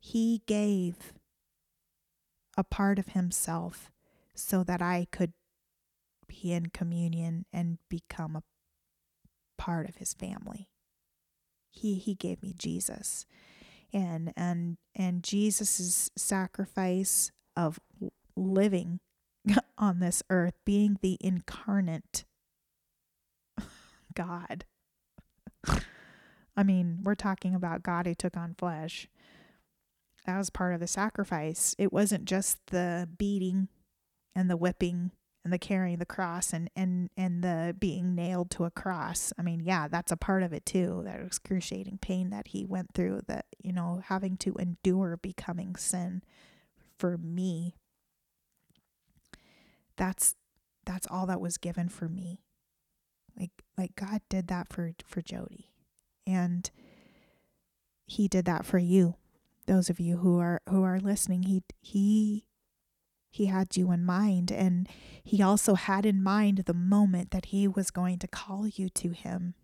he 0.01 0.43
gave 0.47 1.13
a 2.57 2.65
part 2.65 2.99
of 2.99 3.09
himself 3.09 3.93
so 4.35 4.65
that 4.65 4.83
I 4.83 5.07
could 5.13 5.33
be 6.27 6.53
in 6.53 6.67
communion 6.67 7.47
and 7.53 7.79
become 7.89 8.37
a 8.37 8.43
part 9.57 9.89
of 9.89 9.97
his 9.97 10.15
family. 10.15 10.69
He 11.71 11.95
he 11.95 12.15
gave 12.15 12.43
me 12.43 12.55
Jesus. 12.57 13.27
And 13.93 14.33
and 14.37 14.77
and 14.95 15.23
Jesus's 15.23 16.11
sacrifice 16.17 17.33
of 17.57 17.79
living 18.37 19.01
on 19.79 20.01
this 20.01 20.23
earth, 20.31 20.55
being 20.65 20.99
the 21.01 21.17
incarnate 21.21 22.25
God. 24.15 24.65
I 26.57 26.65
mean, 26.65 27.01
we're 27.05 27.15
talking 27.15 27.55
about 27.55 27.85
God 27.85 28.07
who 28.07 28.15
took 28.15 28.37
on 28.37 28.55
flesh. 28.59 29.09
That 30.27 30.39
was 30.39 30.51
part 30.51 30.75
of 30.75 30.81
the 30.81 30.87
sacrifice. 30.87 31.75
It 31.79 31.93
wasn't 31.93 32.25
just 32.25 32.59
the 32.67 33.09
beating 33.17 33.69
and 34.35 34.51
the 34.51 34.57
whipping 34.57 35.13
and 35.45 35.53
the 35.53 35.59
carrying 35.59 35.99
the 35.99 36.07
cross 36.07 36.53
and 36.53 36.71
and 36.77 37.11
and 37.17 37.43
the 37.43 37.75
being 37.79 38.15
nailed 38.15 38.51
to 38.53 38.65
a 38.65 38.71
cross. 38.71 39.33
I 39.39 39.43
mean, 39.43 39.61
yeah, 39.61 39.89
that's 39.89 40.13
a 40.13 40.17
part 40.17 40.43
of 40.43 40.53
it 40.53 40.67
too. 40.67 41.03
That 41.05 41.21
excruciating 41.21 41.99
pain 41.99 42.31
that 42.31 42.49
he 42.49 42.65
went 42.65 42.95
through, 42.95 43.23
that 43.29 43.47
you 43.59 43.73
know, 43.73 44.03
having 44.07 44.37
to 44.39 44.55
endure 44.55 45.17
becoming 45.17 45.77
sin 45.77 46.23
for 46.99 47.17
me. 47.17 47.77
That's 49.97 50.35
that's 50.85 51.07
all 51.11 51.27
that 51.27 51.41
was 51.41 51.59
given 51.59 51.89
for 51.89 52.09
me. 52.09 52.41
Like 53.39 53.51
like 53.77 53.95
God 53.97 54.21
did 54.29 54.49
that 54.49 54.69
for 54.69 54.93
for 55.07 55.23
Jody. 55.23 55.71
And 56.27 56.71
he 58.07 58.29
did 58.29 58.45
that 58.47 58.67
for 58.67 58.79
you. 58.79 59.15
Those 59.67 59.91
of 59.91 60.01
you 60.01 60.19
who 60.19 60.39
are 60.39 60.61
who 60.69 60.83
are 60.83 61.01
listening, 61.01 61.45
he 61.45 61.63
he 61.81 62.45
he 63.39 63.47
had 63.47 63.77
you 63.77 63.93
in 63.93 64.05
mind 64.05 64.51
and 64.51 64.89
he 65.23 65.41
also 65.41 65.75
had 65.75 66.05
in 66.05 66.21
mind 66.21 66.59
the 66.59 66.75
moment 66.75 67.31
that 67.31 67.47
he 67.47 67.69
was 67.69 67.93
going 67.93 68.19
to 68.19 68.27
call 68.27 68.67
you 68.67 68.89
to 68.89 69.11
him. 69.11 69.55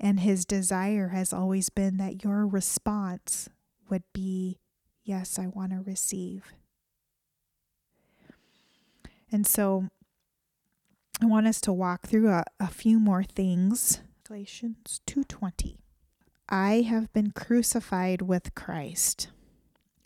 And 0.00 0.20
his 0.20 0.46
desire 0.46 1.08
has 1.08 1.34
always 1.34 1.68
been 1.68 1.98
that 1.98 2.24
your 2.24 2.46
response 2.46 3.50
would 3.90 4.04
be, 4.14 4.58
Yes, 5.04 5.38
I 5.38 5.48
want 5.48 5.72
to 5.72 5.82
receive. 5.84 6.54
And 9.30 9.46
so 9.46 9.88
I 11.20 11.26
want 11.26 11.46
us 11.46 11.60
to 11.62 11.72
walk 11.72 12.06
through 12.06 12.30
a, 12.30 12.44
a 12.58 12.68
few 12.68 12.98
more 12.98 13.22
things. 13.22 14.00
Galatians 14.24 15.00
2:20. 15.06 15.76
I 16.48 16.82
have 16.82 17.12
been 17.12 17.32
crucified 17.32 18.22
with 18.22 18.54
Christ. 18.54 19.28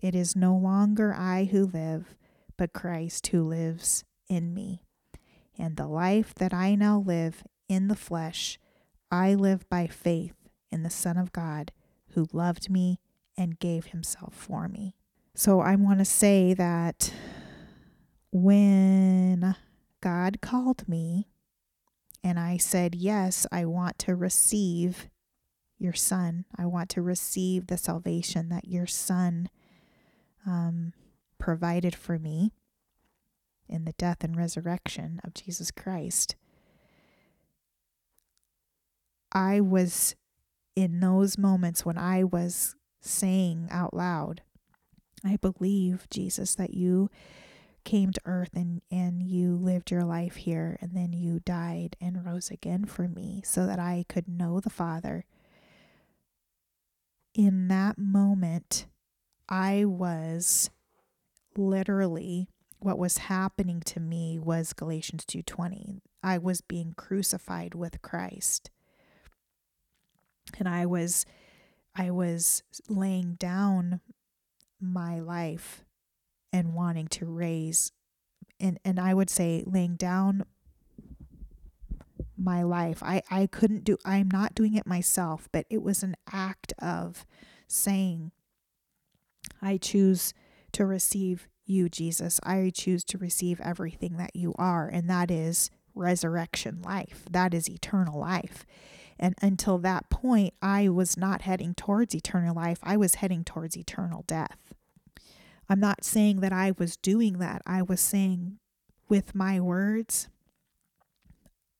It 0.02 0.14
is 0.14 0.36
no 0.36 0.54
longer 0.54 1.14
I 1.14 1.44
who 1.44 1.66
live, 1.66 2.14
but 2.56 2.72
Christ 2.72 3.28
who 3.28 3.42
lives 3.42 4.04
in 4.28 4.52
me. 4.52 4.82
And 5.58 5.76
the 5.76 5.86
life 5.86 6.34
that 6.34 6.52
I 6.52 6.74
now 6.74 6.98
live 6.98 7.44
in 7.68 7.88
the 7.88 7.96
flesh, 7.96 8.58
I 9.10 9.34
live 9.34 9.68
by 9.68 9.86
faith 9.86 10.34
in 10.70 10.82
the 10.82 10.90
Son 10.90 11.16
of 11.16 11.32
God 11.32 11.72
who 12.10 12.26
loved 12.32 12.68
me 12.70 13.00
and 13.36 13.58
gave 13.58 13.86
himself 13.86 14.34
for 14.34 14.68
me. 14.68 14.94
So 15.34 15.60
I 15.60 15.76
want 15.76 15.98
to 15.98 16.04
say 16.04 16.54
that 16.54 17.12
when 18.32 19.54
God 20.00 20.40
called 20.40 20.88
me 20.88 21.28
and 22.22 22.38
I 22.38 22.56
said, 22.56 22.94
Yes, 22.94 23.46
I 23.52 23.64
want 23.64 23.98
to 24.00 24.14
receive 24.14 25.08
your 25.78 25.92
son. 25.92 26.44
I 26.56 26.66
want 26.66 26.88
to 26.90 27.02
receive 27.02 27.66
the 27.66 27.76
salvation 27.76 28.48
that 28.48 28.66
your 28.66 28.86
son 28.86 29.50
um, 30.46 30.92
provided 31.38 31.94
for 31.94 32.18
me 32.18 32.52
in 33.68 33.84
the 33.84 33.92
death 33.92 34.22
and 34.22 34.36
resurrection 34.36 35.20
of 35.24 35.34
Jesus 35.34 35.70
Christ. 35.70 36.36
I 39.32 39.60
was 39.60 40.14
in 40.74 41.00
those 41.00 41.36
moments 41.36 41.84
when 41.84 41.98
I 41.98 42.24
was 42.24 42.76
saying 43.00 43.68
out 43.70 43.94
loud, 43.94 44.42
I 45.24 45.36
believe, 45.36 46.06
Jesus, 46.10 46.54
that 46.54 46.74
you 46.74 47.10
came 47.84 48.12
to 48.12 48.20
earth 48.24 48.50
and, 48.54 48.82
and 48.90 49.22
you 49.22 49.56
lived 49.56 49.90
your 49.90 50.04
life 50.04 50.36
here 50.36 50.76
and 50.80 50.92
then 50.92 51.12
you 51.12 51.40
died 51.40 51.96
and 52.00 52.26
rose 52.26 52.50
again 52.50 52.84
for 52.84 53.08
me 53.08 53.42
so 53.44 53.66
that 53.66 53.78
I 53.78 54.04
could 54.08 54.28
know 54.28 54.60
the 54.60 54.70
Father. 54.70 55.24
In 57.34 57.68
that 57.68 57.96
moment, 57.96 58.86
I 59.48 59.84
was 59.84 60.70
literally 61.56 62.48
what 62.78 62.98
was 62.98 63.18
happening 63.18 63.80
to 63.80 64.00
me 64.00 64.38
was 64.38 64.72
Galatians 64.72 65.24
2:20. 65.24 66.00
I 66.22 66.38
was 66.38 66.60
being 66.60 66.92
crucified 66.92 67.74
with 67.74 68.02
Christ. 68.02 68.70
And 70.58 70.68
I 70.68 70.86
was 70.86 71.24
I 71.94 72.10
was 72.10 72.62
laying 72.88 73.34
down 73.34 74.00
my 74.80 75.18
life 75.18 75.84
and 76.52 76.74
wanting 76.74 77.08
to 77.08 77.26
raise 77.26 77.92
and 78.60 78.78
and 78.84 79.00
I 79.00 79.14
would 79.14 79.30
say 79.30 79.64
laying 79.66 79.96
down 79.96 80.44
my 82.36 82.62
life. 82.62 83.02
I 83.02 83.22
I 83.30 83.46
couldn't 83.46 83.84
do 83.84 83.96
I'm 84.04 84.30
not 84.30 84.54
doing 84.54 84.74
it 84.74 84.86
myself, 84.86 85.48
but 85.52 85.66
it 85.70 85.82
was 85.82 86.02
an 86.02 86.16
act 86.30 86.72
of 86.78 87.26
saying 87.66 88.32
I 89.60 89.76
choose 89.76 90.34
to 90.72 90.86
receive 90.86 91.48
you, 91.64 91.88
Jesus. 91.88 92.40
I 92.42 92.70
choose 92.74 93.04
to 93.04 93.18
receive 93.18 93.60
everything 93.60 94.16
that 94.18 94.34
you 94.34 94.54
are, 94.56 94.88
and 94.88 95.08
that 95.10 95.30
is 95.30 95.70
resurrection 95.94 96.82
life. 96.82 97.24
That 97.30 97.54
is 97.54 97.68
eternal 97.68 98.20
life. 98.20 98.64
And 99.18 99.34
until 99.40 99.78
that 99.78 100.10
point, 100.10 100.54
I 100.60 100.88
was 100.88 101.16
not 101.16 101.42
heading 101.42 101.74
towards 101.74 102.14
eternal 102.14 102.54
life. 102.54 102.78
I 102.82 102.96
was 102.96 103.16
heading 103.16 103.44
towards 103.44 103.76
eternal 103.76 104.24
death. 104.26 104.74
I'm 105.68 105.80
not 105.80 106.04
saying 106.04 106.40
that 106.40 106.52
I 106.52 106.72
was 106.78 106.96
doing 106.96 107.38
that. 107.38 107.62
I 107.66 107.82
was 107.82 108.00
saying 108.00 108.58
with 109.08 109.34
my 109.34 109.58
words 109.58 110.28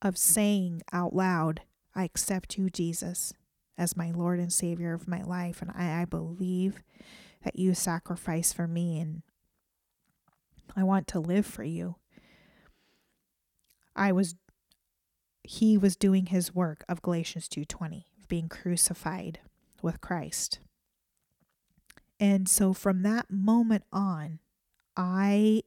of 0.03 0.17
saying 0.17 0.83
out 0.93 1.15
loud, 1.15 1.61
I 1.95 2.05
accept 2.05 2.59
you, 2.59 2.71
Jesus, 2.71 3.33
as 3.79 3.97
my 3.97 4.11
Lord 4.11 4.39
and 4.39 4.53
Savior 4.53 4.93
of 4.95 5.09
my 5.09 5.23
life. 5.23 5.63
And 5.63 5.71
I, 5.75 6.03
I 6.03 6.05
believe 6.05 6.83
that 7.47 7.57
you 7.57 7.73
sacrifice 7.75 8.53
for 8.53 8.67
me 8.67 8.99
and 8.99 9.23
I 10.75 10.83
want 10.83 11.07
to 11.07 11.21
live 11.21 11.47
for 11.47 11.63
you. 11.63 11.95
I 13.95 14.11
was 14.11 14.35
he 15.45 15.79
was 15.79 15.95
doing 15.95 16.27
his 16.27 16.53
work 16.53 16.85
of 16.89 17.03
Galatians 17.03 17.49
2:20, 17.49 18.07
being 18.27 18.49
crucified 18.49 19.39
with 19.81 20.01
Christ. 20.01 20.59
And 22.19 22.49
so 22.49 22.73
from 22.73 23.03
that 23.03 23.31
moment 23.31 23.85
on, 23.93 24.41
I 24.97 25.63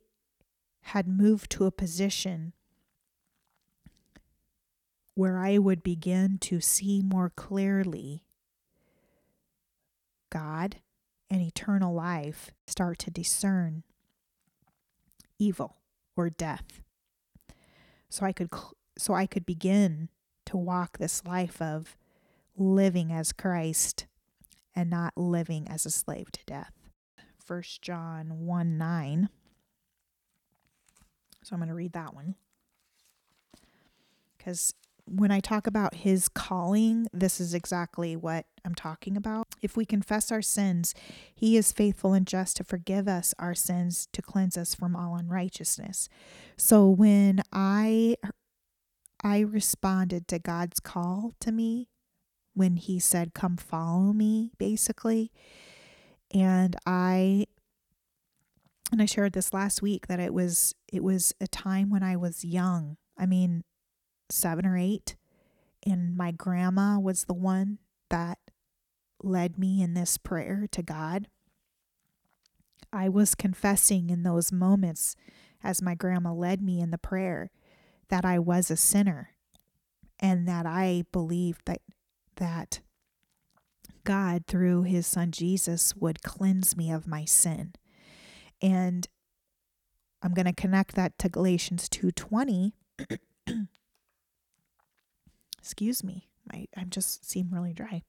had 0.81 1.07
moved 1.07 1.49
to 1.51 1.65
a 1.65 1.71
position 1.71 2.51
where 5.15 5.37
I 5.39 5.57
would 5.57 5.81
begin 5.81 6.39
to 6.39 6.59
see 6.59 7.01
more 7.01 7.29
clearly 7.29 8.25
God 10.29 10.81
and 11.29 11.41
eternal 11.41 11.93
life 11.93 12.51
start 12.67 12.99
to 12.99 13.11
discern 13.11 13.83
evil 15.37 15.77
or 16.15 16.29
death. 16.29 16.81
So 18.09 18.25
I 18.25 18.31
could 18.31 18.49
so 18.97 19.13
I 19.13 19.25
could 19.25 19.45
begin 19.45 20.09
to 20.45 20.57
walk 20.57 20.97
this 20.97 21.23
life 21.25 21.61
of 21.61 21.95
living 22.57 23.13
as 23.13 23.31
Christ 23.31 24.07
and 24.75 24.89
not 24.89 25.15
living 25.15 25.67
as 25.67 25.85
a 25.85 25.91
slave 25.91 26.31
to 26.31 26.41
death. 26.45 26.73
1 27.45 27.63
John 27.81 28.45
1 28.45 28.77
9. 28.77 29.29
So 31.43 31.53
I'm 31.53 31.59
going 31.59 31.69
to 31.69 31.75
read 31.75 31.93
that 31.93 32.13
one. 32.13 32.35
Because 34.37 34.73
when 35.10 35.32
I 35.32 35.39
talk 35.39 35.67
about 35.67 35.95
his 35.95 36.30
calling, 36.30 37.08
this 37.12 37.39
is 37.39 37.54
exactly 37.54 38.15
what 38.15 38.45
I'm 38.63 38.76
talking 38.76 39.17
about. 39.17 39.48
If 39.62 39.76
we 39.76 39.86
confess 39.86 40.32
our 40.32 40.41
sins, 40.41 40.93
he 41.34 41.58
is 41.58 41.72
faithful 41.72 42.13
and 42.13 42.28
just 42.28 42.58
to 42.58 42.63
forgive 42.63 43.08
us 43.08 43.34
our 43.39 43.56
sins, 43.56 44.08
to 44.13 44.22
cleanse 44.22 44.58
us 44.58 44.76
from 44.76 44.95
all 44.95 45.15
unrighteousness. 45.15 46.10
So 46.58 46.88
when 46.88 47.41
I 47.52 48.15
I 49.22 49.39
responded 49.39 50.28
to 50.30 50.39
God's 50.39 50.80
call 50.80 51.34
to 51.41 51.52
me 51.52 51.89
when 52.54 52.78
he 52.78 53.00
said 53.00 53.34
come 53.34 53.58
follow 53.58 54.13
me 54.13 54.52
basically, 54.58 55.32
and 56.34 56.76
I 56.86 57.48
and 58.91 59.02
I 59.02 59.06
shared 59.06 59.34
this 59.34 59.54
last 59.54 59.82
week 59.82 60.08
that 60.08 60.19
it 60.19 60.34
was 60.34 60.76
it 60.91 61.04
was 61.04 61.34
a 61.41 61.48
time 61.48 61.89
when 61.89 62.04
I 62.04 62.15
was 62.15 62.45
young. 62.45 62.98
I 63.17 63.26
mean, 63.26 63.63
seven 64.31 64.65
or 64.65 64.77
eight. 64.77 65.15
And 65.85 66.15
my 66.15 66.31
grandma 66.31 66.99
was 66.99 67.25
the 67.25 67.33
one 67.33 67.79
that 68.09 68.37
led 69.23 69.57
me 69.57 69.81
in 69.81 69.93
this 69.93 70.17
prayer 70.17 70.67
to 70.71 70.83
God. 70.83 71.27
I 72.91 73.09
was 73.09 73.35
confessing 73.35 74.09
in 74.09 74.23
those 74.23 74.51
moments 74.51 75.15
as 75.63 75.81
my 75.81 75.95
grandma 75.95 76.33
led 76.33 76.61
me 76.61 76.79
in 76.79 76.91
the 76.91 76.97
prayer 76.97 77.51
that 78.09 78.25
I 78.25 78.39
was 78.39 78.71
a 78.71 78.77
sinner 78.77 79.31
and 80.19 80.47
that 80.47 80.65
I 80.65 81.03
believed 81.11 81.61
that 81.65 81.81
that 82.37 82.79
God 84.03 84.45
through 84.47 84.83
his 84.83 85.05
son 85.05 85.31
Jesus 85.31 85.95
would 85.95 86.23
cleanse 86.23 86.75
me 86.75 86.91
of 86.91 87.07
my 87.07 87.25
sin. 87.25 87.73
And 88.61 89.07
I'm 90.21 90.33
going 90.33 90.45
to 90.45 90.53
connect 90.53 90.95
that 90.95 91.17
to 91.19 91.29
Galatians 91.29 91.89
2:20 91.89 92.73
Excuse 95.60 96.04
me. 96.04 96.28
My 96.52 96.67
I 96.76 96.84
just 96.86 97.30
seem 97.30 97.50
really 97.52 97.74
dry. 97.74 98.04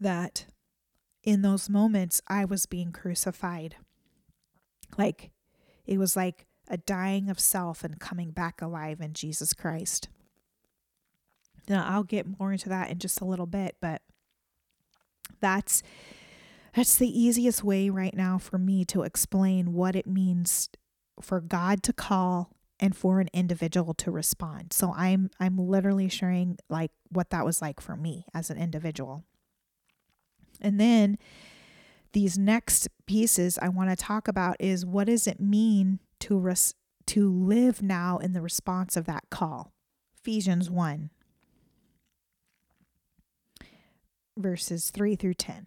That 0.00 0.46
in 1.22 1.42
those 1.42 1.68
moments 1.68 2.20
I 2.28 2.44
was 2.44 2.66
being 2.66 2.92
crucified. 2.92 3.76
Like 4.98 5.30
it 5.86 5.98
was 5.98 6.16
like 6.16 6.46
a 6.68 6.76
dying 6.76 7.28
of 7.28 7.38
self 7.38 7.84
and 7.84 8.00
coming 8.00 8.30
back 8.30 8.60
alive 8.60 9.00
in 9.00 9.12
Jesus 9.12 9.54
Christ. 9.54 10.08
Now 11.68 11.84
I'll 11.86 12.04
get 12.04 12.38
more 12.38 12.52
into 12.52 12.68
that 12.68 12.90
in 12.90 12.98
just 12.98 13.20
a 13.20 13.24
little 13.24 13.46
bit, 13.46 13.76
but 13.80 14.02
that's 15.40 15.82
that's 16.74 16.96
the 16.96 17.20
easiest 17.20 17.64
way 17.64 17.88
right 17.88 18.14
now 18.14 18.38
for 18.38 18.58
me 18.58 18.84
to 18.86 19.02
explain 19.02 19.72
what 19.72 19.96
it 19.96 20.06
means 20.06 20.68
for 21.20 21.40
God 21.40 21.82
to 21.84 21.92
call 21.92 22.50
and 22.78 22.94
for 22.94 23.20
an 23.20 23.28
individual 23.32 23.94
to 23.94 24.10
respond. 24.10 24.72
So 24.72 24.92
I'm 24.96 25.30
I'm 25.40 25.58
literally 25.58 26.08
sharing 26.08 26.58
like 26.68 26.90
what 27.10 27.30
that 27.30 27.44
was 27.44 27.62
like 27.62 27.80
for 27.80 27.96
me 27.96 28.26
as 28.34 28.50
an 28.50 28.58
individual. 28.58 29.24
And 30.60 30.80
then 30.80 31.18
these 32.12 32.38
next 32.38 32.88
pieces 33.06 33.58
I 33.60 33.68
want 33.68 33.90
to 33.90 33.96
talk 33.96 34.28
about 34.28 34.56
is 34.58 34.86
what 34.86 35.06
does 35.06 35.26
it 35.26 35.40
mean 35.40 36.00
to 36.20 36.38
res- 36.38 36.74
to 37.06 37.30
live 37.30 37.82
now 37.82 38.18
in 38.18 38.32
the 38.32 38.40
response 38.40 38.96
of 38.96 39.04
that 39.06 39.24
call. 39.30 39.72
Ephesians 40.18 40.70
1 40.70 41.10
verses 44.36 44.90
3 44.90 45.16
through 45.16 45.34
10. 45.34 45.66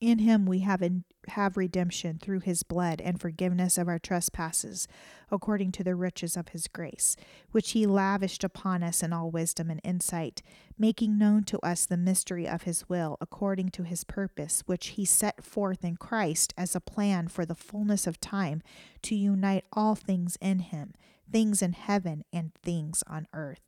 In 0.00 0.20
him 0.20 0.46
we 0.46 0.60
have 0.60 0.80
in, 0.80 1.02
have 1.26 1.56
redemption 1.56 2.18
through 2.22 2.40
his 2.40 2.62
blood 2.62 3.00
and 3.00 3.20
forgiveness 3.20 3.76
of 3.76 3.88
our 3.88 3.98
trespasses, 3.98 4.86
according 5.30 5.72
to 5.72 5.82
the 5.82 5.96
riches 5.96 6.36
of 6.36 6.50
his 6.50 6.68
grace, 6.68 7.16
which 7.50 7.72
he 7.72 7.84
lavished 7.84 8.44
upon 8.44 8.84
us 8.84 9.02
in 9.02 9.12
all 9.12 9.30
wisdom 9.30 9.70
and 9.70 9.80
insight, 9.82 10.40
making 10.78 11.18
known 11.18 11.42
to 11.44 11.58
us 11.66 11.84
the 11.84 11.96
mystery 11.96 12.46
of 12.46 12.62
his 12.62 12.88
will, 12.88 13.16
according 13.20 13.70
to 13.70 13.82
his 13.82 14.04
purpose, 14.04 14.62
which 14.66 14.88
he 14.88 15.04
set 15.04 15.42
forth 15.42 15.84
in 15.84 15.96
Christ 15.96 16.54
as 16.56 16.76
a 16.76 16.80
plan 16.80 17.26
for 17.26 17.44
the 17.44 17.56
fullness 17.56 18.06
of 18.06 18.20
time, 18.20 18.62
to 19.02 19.16
unite 19.16 19.64
all 19.72 19.96
things 19.96 20.38
in 20.40 20.60
him, 20.60 20.94
things 21.30 21.60
in 21.60 21.72
heaven 21.72 22.24
and 22.32 22.54
things 22.62 23.02
on 23.08 23.26
earth. 23.32 23.62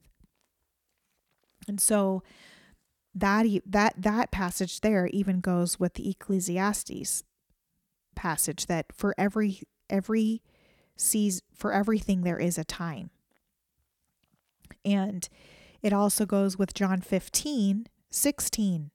And 1.66 1.81
so 1.81 2.23
that 3.14 3.46
that 3.66 3.94
that 3.96 4.31
passage 4.31 4.81
there 4.81 5.07
even 5.09 5.40
goes 5.40 5.81
with 5.81 5.94
the 5.94 6.09
Ecclesiastes 6.11 7.25
passage 8.14 8.66
that 8.66 8.87
for 8.94 9.14
every 9.18 9.62
every 9.88 10.42
sees 10.96 11.42
for 11.55 11.73
everything 11.73 12.23
there 12.23 12.38
is 12.38 12.59
a 12.59 12.64
time. 12.64 13.11
And 14.85 15.29
it 15.83 15.92
also 15.92 16.27
goes 16.27 16.59
with 16.59 16.75
John 16.75 17.01
15, 17.01 17.87
16. 18.11 18.90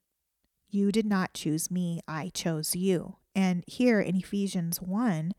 You 0.68 0.92
did 0.92 1.06
not 1.06 1.34
choose 1.34 1.70
me, 1.70 2.00
I 2.06 2.30
chose 2.32 2.74
you. 2.74 3.16
And 3.34 3.64
here 3.66 4.00
in 4.00 4.16
Ephesians 4.16 4.80
1, 4.80 5.32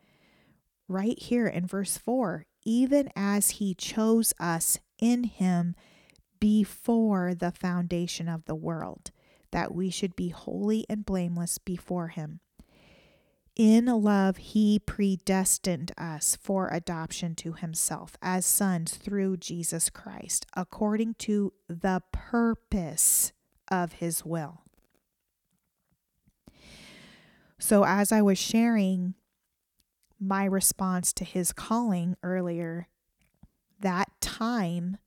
right 0.88 1.20
here 1.20 1.48
in 1.48 1.66
verse 1.66 1.98
4, 1.98 2.46
even 2.64 3.10
as 3.16 3.52
he 3.52 3.74
chose 3.74 4.34
us 4.40 4.80
in 5.00 5.24
him 5.24 5.76
before 6.40 7.34
the 7.34 7.52
foundation 7.52 8.28
of 8.28 8.46
the 8.46 8.56
world, 8.56 9.12
that 9.52 9.74
we 9.74 9.90
should 9.90 10.16
be 10.16 10.30
holy 10.30 10.86
and 10.90 11.06
blameless 11.06 11.58
before 11.58 12.10
Him. 12.10 12.40
In 13.56 13.86
love, 13.86 14.38
He 14.38 14.78
predestined 14.78 15.92
us 15.98 16.38
for 16.40 16.70
adoption 16.70 17.34
to 17.36 17.54
Himself 17.54 18.16
as 18.22 18.46
sons 18.46 18.96
through 18.96 19.38
Jesus 19.38 19.90
Christ, 19.90 20.46
according 20.56 21.16
to 21.20 21.54
the 21.68 22.04
purpose 22.12 23.34
of 23.70 23.94
His 23.94 24.24
will. 24.24 24.62
So, 27.60 27.84
as 27.84 28.12
I 28.12 28.22
was 28.22 28.38
sharing 28.38 29.16
my 30.20 30.46
response 30.46 31.12
to 31.14 31.24
His 31.24 31.52
calling 31.52 32.16
earlier, 32.22 32.88
that 33.80 34.10
time 34.22 34.98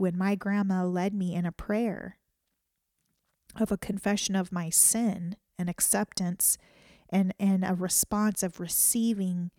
when 0.00 0.16
my 0.16 0.34
grandma 0.34 0.84
led 0.84 1.12
me 1.12 1.34
in 1.34 1.44
a 1.44 1.52
prayer 1.52 2.16
of 3.56 3.70
a 3.70 3.76
confession 3.76 4.34
of 4.34 4.50
my 4.50 4.70
sin 4.70 5.36
and 5.58 5.68
acceptance 5.68 6.56
and 7.10 7.34
and 7.38 7.64
a 7.64 7.74
response 7.74 8.42
of 8.42 8.60
receiving 8.60 9.50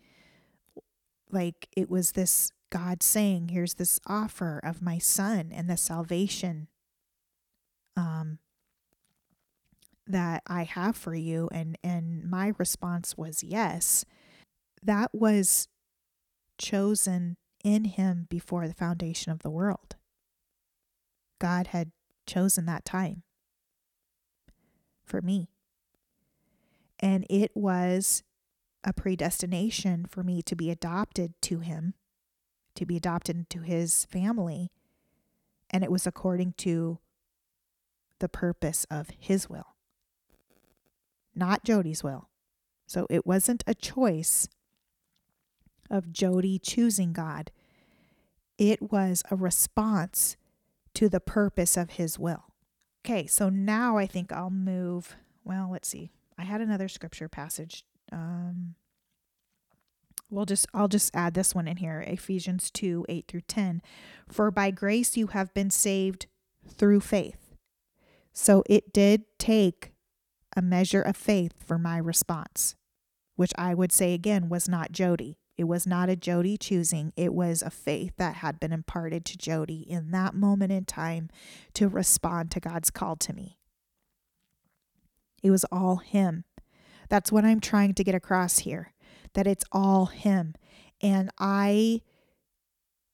like 1.30 1.68
it 1.76 1.88
was 1.88 2.12
this 2.12 2.50
God 2.70 3.02
saying 3.02 3.48
here's 3.48 3.74
this 3.74 4.00
offer 4.06 4.60
of 4.64 4.82
my 4.82 4.98
son 4.98 5.52
and 5.52 5.70
the 5.70 5.76
salvation 5.76 6.66
um 7.96 8.38
that 10.08 10.42
I 10.48 10.64
have 10.64 10.96
for 10.96 11.14
you. 11.14 11.48
And 11.52 11.78
and 11.84 12.28
my 12.28 12.52
response 12.58 13.16
was 13.16 13.44
yes. 13.44 14.04
That 14.82 15.10
was 15.12 15.68
chosen 16.58 17.36
in 17.62 17.84
him 17.84 18.26
before 18.28 18.66
the 18.66 18.74
foundation 18.74 19.30
of 19.30 19.40
the 19.40 19.50
world 19.50 19.94
God 21.42 21.66
had 21.66 21.90
chosen 22.24 22.66
that 22.66 22.84
time 22.84 23.24
for 25.04 25.20
me. 25.20 25.48
And 27.00 27.26
it 27.28 27.50
was 27.56 28.22
a 28.84 28.92
predestination 28.92 30.06
for 30.06 30.22
me 30.22 30.40
to 30.42 30.54
be 30.54 30.70
adopted 30.70 31.34
to 31.42 31.58
Him, 31.58 31.94
to 32.76 32.86
be 32.86 32.96
adopted 32.96 33.36
into 33.38 33.58
His 33.58 34.04
family. 34.04 34.70
And 35.68 35.82
it 35.82 35.90
was 35.90 36.06
according 36.06 36.52
to 36.58 37.00
the 38.20 38.28
purpose 38.28 38.86
of 38.88 39.10
His 39.18 39.50
will, 39.50 39.74
not 41.34 41.64
Jody's 41.64 42.04
will. 42.04 42.28
So 42.86 43.08
it 43.10 43.26
wasn't 43.26 43.64
a 43.66 43.74
choice 43.74 44.46
of 45.90 46.12
Jody 46.12 46.60
choosing 46.60 47.12
God, 47.12 47.50
it 48.58 48.92
was 48.92 49.24
a 49.28 49.34
response 49.34 50.36
to 50.94 51.08
the 51.08 51.20
purpose 51.20 51.76
of 51.76 51.90
his 51.90 52.18
will. 52.18 52.44
Okay, 53.04 53.26
so 53.26 53.48
now 53.48 53.96
I 53.96 54.06
think 54.06 54.32
I'll 54.32 54.50
move. 54.50 55.16
Well, 55.44 55.68
let's 55.70 55.88
see. 55.88 56.10
I 56.38 56.44
had 56.44 56.60
another 56.60 56.88
scripture 56.88 57.28
passage. 57.28 57.84
Um, 58.12 58.74
we'll 60.30 60.46
just 60.46 60.66
I'll 60.72 60.88
just 60.88 61.14
add 61.14 61.34
this 61.34 61.54
one 61.54 61.68
in 61.68 61.78
here, 61.78 62.00
Ephesians 62.06 62.70
2, 62.70 63.06
8 63.08 63.26
through 63.28 63.42
10. 63.42 63.82
For 64.28 64.50
by 64.50 64.70
grace 64.70 65.16
you 65.16 65.28
have 65.28 65.52
been 65.54 65.70
saved 65.70 66.26
through 66.66 67.00
faith. 67.00 67.54
So 68.32 68.62
it 68.66 68.92
did 68.92 69.24
take 69.38 69.92
a 70.56 70.62
measure 70.62 71.02
of 71.02 71.16
faith 71.16 71.54
for 71.64 71.78
my 71.78 71.98
response, 71.98 72.76
which 73.36 73.52
I 73.58 73.74
would 73.74 73.92
say 73.92 74.14
again 74.14 74.48
was 74.48 74.68
not 74.68 74.92
Jody. 74.92 75.38
It 75.62 75.68
was 75.68 75.86
not 75.86 76.08
a 76.08 76.16
Jody 76.16 76.56
choosing. 76.56 77.12
It 77.14 77.32
was 77.32 77.62
a 77.62 77.70
faith 77.70 78.14
that 78.16 78.34
had 78.34 78.58
been 78.58 78.72
imparted 78.72 79.24
to 79.26 79.38
Jody 79.38 79.86
in 79.88 80.10
that 80.10 80.34
moment 80.34 80.72
in 80.72 80.84
time 80.84 81.28
to 81.74 81.86
respond 81.86 82.50
to 82.50 82.58
God's 82.58 82.90
call 82.90 83.14
to 83.14 83.32
me. 83.32 83.60
It 85.40 85.52
was 85.52 85.64
all 85.70 85.98
Him. 85.98 86.42
That's 87.08 87.30
what 87.30 87.44
I'm 87.44 87.60
trying 87.60 87.94
to 87.94 88.02
get 88.02 88.16
across 88.16 88.58
here 88.58 88.92
that 89.34 89.46
it's 89.46 89.64
all 89.70 90.06
Him. 90.06 90.56
And 91.00 91.30
I 91.38 92.00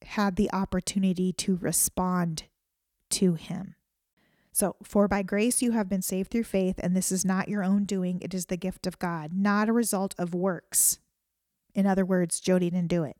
had 0.04 0.36
the 0.36 0.50
opportunity 0.50 1.34
to 1.34 1.56
respond 1.56 2.44
to 3.10 3.34
Him. 3.34 3.74
So, 4.52 4.76
for 4.82 5.06
by 5.06 5.20
grace 5.20 5.60
you 5.60 5.72
have 5.72 5.90
been 5.90 6.00
saved 6.00 6.30
through 6.30 6.44
faith, 6.44 6.76
and 6.82 6.96
this 6.96 7.12
is 7.12 7.26
not 7.26 7.50
your 7.50 7.62
own 7.62 7.84
doing, 7.84 8.20
it 8.22 8.32
is 8.32 8.46
the 8.46 8.56
gift 8.56 8.86
of 8.86 8.98
God, 8.98 9.32
not 9.34 9.68
a 9.68 9.72
result 9.74 10.14
of 10.16 10.32
works. 10.32 10.98
In 11.74 11.86
other 11.86 12.04
words, 12.04 12.40
Jody 12.40 12.70
didn't 12.70 12.88
do 12.88 13.04
it. 13.04 13.16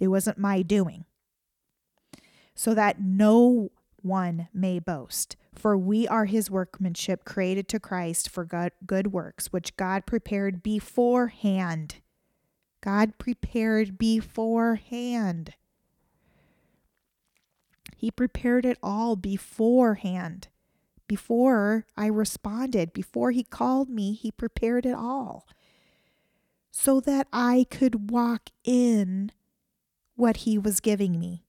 It 0.00 0.08
wasn't 0.08 0.38
my 0.38 0.62
doing. 0.62 1.04
So 2.54 2.74
that 2.74 3.00
no 3.00 3.70
one 4.02 4.48
may 4.52 4.78
boast. 4.78 5.36
For 5.54 5.78
we 5.78 6.06
are 6.08 6.24
his 6.26 6.50
workmanship, 6.50 7.24
created 7.24 7.68
to 7.68 7.80
Christ 7.80 8.28
for 8.28 8.44
good, 8.44 9.12
works, 9.12 9.52
which 9.52 9.76
God 9.76 10.04
prepared 10.04 10.62
beforehand. 10.62 11.96
God 12.80 13.16
prepared 13.18 13.96
beforehand. 13.96 15.54
He 17.96 18.10
prepared 18.10 18.66
it 18.66 18.78
all 18.82 19.16
beforehand. 19.16 20.48
Before 21.06 21.86
I 21.96 22.06
responded, 22.06 22.92
before 22.92 23.30
he 23.30 23.44
called 23.44 23.88
me, 23.88 24.12
he 24.12 24.30
prepared 24.30 24.84
it 24.84 24.94
all 24.94 25.46
so 26.76 26.98
that 26.98 27.28
I 27.32 27.66
could 27.70 28.10
walk 28.10 28.50
in 28.64 29.30
what 30.16 30.38
he 30.38 30.58
was 30.58 30.80
giving 30.80 31.20
me. 31.20 31.44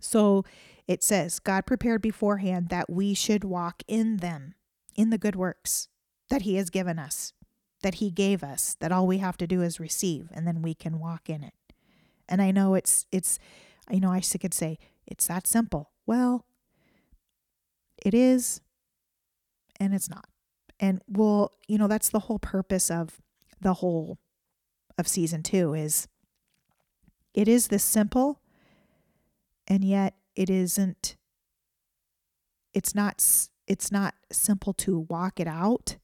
So 0.00 0.44
it 0.88 1.04
says, 1.04 1.38
God 1.38 1.66
prepared 1.66 2.02
beforehand 2.02 2.70
that 2.70 2.90
we 2.90 3.14
should 3.14 3.44
walk 3.44 3.84
in 3.86 4.16
them, 4.16 4.54
in 4.96 5.10
the 5.10 5.18
good 5.18 5.36
works 5.36 5.88
that 6.30 6.42
He 6.42 6.56
has 6.56 6.68
given 6.68 6.98
us, 6.98 7.32
that 7.82 7.94
He 7.96 8.10
gave 8.10 8.42
us, 8.42 8.76
that 8.80 8.90
all 8.90 9.06
we 9.06 9.18
have 9.18 9.36
to 9.38 9.46
do 9.46 9.62
is 9.62 9.78
receive, 9.78 10.28
and 10.32 10.44
then 10.44 10.60
we 10.60 10.74
can 10.74 10.98
walk 10.98 11.30
in 11.30 11.44
it. 11.44 11.54
And 12.28 12.42
I 12.42 12.50
know 12.50 12.74
it's, 12.74 13.06
it's, 13.12 13.38
you 13.88 14.00
know, 14.00 14.10
I 14.10 14.20
could 14.20 14.52
say, 14.52 14.78
it's 15.06 15.28
that 15.28 15.46
simple. 15.46 15.92
Well, 16.06 16.44
it 18.04 18.14
is, 18.14 18.60
and 19.78 19.94
it's 19.94 20.10
not. 20.10 20.26
And 20.80 21.00
well, 21.08 21.52
you 21.66 21.78
know, 21.78 21.88
that's 21.88 22.10
the 22.10 22.20
whole 22.20 22.38
purpose 22.38 22.90
of 22.90 23.20
the 23.60 23.74
whole 23.74 24.18
of 24.98 25.08
season 25.08 25.42
two 25.42 25.74
is 25.74 26.06
it 27.32 27.48
is 27.48 27.68
this 27.68 27.82
simple 27.82 28.40
and 29.66 29.84
yet 29.84 30.14
it 30.36 30.48
isn't 30.48 31.16
it's 32.72 32.94
not 32.94 33.24
it's 33.66 33.90
not 33.90 34.14
simple 34.30 34.72
to 34.72 35.00
walk 35.08 35.40
it 35.40 35.46
out 35.46 35.96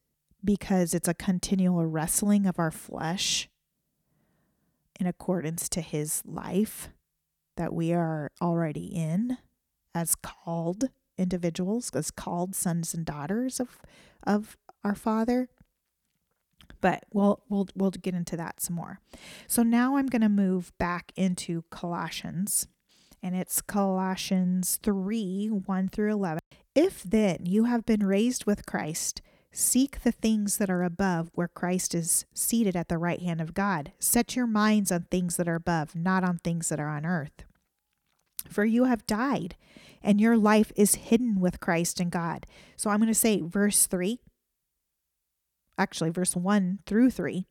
because 0.42 0.94
it's 0.94 1.09
a 1.09 1.14
continual 1.14 1.87
wrestling 1.87 2.46
of 2.46 2.59
our 2.59 2.70
flesh 2.70 3.48
in 4.98 5.06
accordance 5.06 5.68
to 5.68 5.80
his 5.80 6.22
life 6.24 6.88
that 7.56 7.72
we 7.72 7.92
are 7.92 8.30
already 8.40 8.87
in 8.87 9.37
as 9.94 10.14
called 10.14 10.88
individuals 11.20 11.90
as 11.94 12.11
called 12.11 12.54
sons 12.54 12.94
and 12.94 13.04
daughters 13.04 13.61
of 13.61 13.78
of 14.26 14.56
our 14.83 14.94
father 14.94 15.48
but 16.80 17.04
we'll 17.12 17.42
we'll 17.48 17.68
we'll 17.74 17.90
get 17.90 18.14
into 18.14 18.37
that 18.37 18.61
some 18.61 18.76
more. 18.76 19.00
So 19.46 19.62
now 19.62 19.96
I'm 19.96 20.06
going 20.06 20.22
to 20.22 20.28
move 20.28 20.72
back 20.78 21.12
into 21.14 21.64
Colossians 21.70 22.66
and 23.22 23.37
it's 23.37 23.61
Colossians 23.61 24.78
3 24.83 25.48
1 25.48 25.88
through 25.88 26.12
11. 26.12 26.40
If 26.74 27.02
then 27.02 27.44
you 27.44 27.64
have 27.64 27.85
been 27.85 28.06
raised 28.06 28.46
with 28.46 28.66
Christ, 28.66 29.20
seek 29.52 30.02
the 30.02 30.12
things 30.12 30.59
that 30.59 30.70
are 30.70 30.83
above, 30.83 31.30
where 31.35 31.48
Christ 31.48 31.94
is 31.94 32.24
seated 32.33 32.76
at 32.76 32.88
the 32.88 32.98
right 32.98 33.20
hand 33.20 33.40
of 33.40 33.54
God. 33.54 33.92
Set 33.98 34.37
your 34.37 34.46
minds 34.46 34.90
on 34.92 35.06
things 35.11 35.37
that 35.37 35.48
are 35.48 35.56
above, 35.56 35.94
not 35.94 36.24
on 36.24 36.38
things 36.38 36.68
that 36.68 36.80
are 36.80 36.88
on 36.88 37.04
earth. 37.04 37.44
For 38.48 38.64
you 38.64 38.85
have 38.85 39.06
died, 39.06 39.56
and 40.02 40.20
your 40.20 40.36
life 40.36 40.72
is 40.76 40.94
hidden 40.96 41.40
with 41.40 41.60
Christ 41.60 42.00
in 42.00 42.08
God. 42.08 42.46
So 42.76 42.90
I'm 42.90 42.98
going 42.98 43.08
to 43.08 43.14
say 43.14 43.40
verse 43.40 43.86
3, 43.86 44.20
actually, 45.78 46.10
verse 46.10 46.34
1 46.34 46.80
through 46.86 47.10
3. 47.10 47.46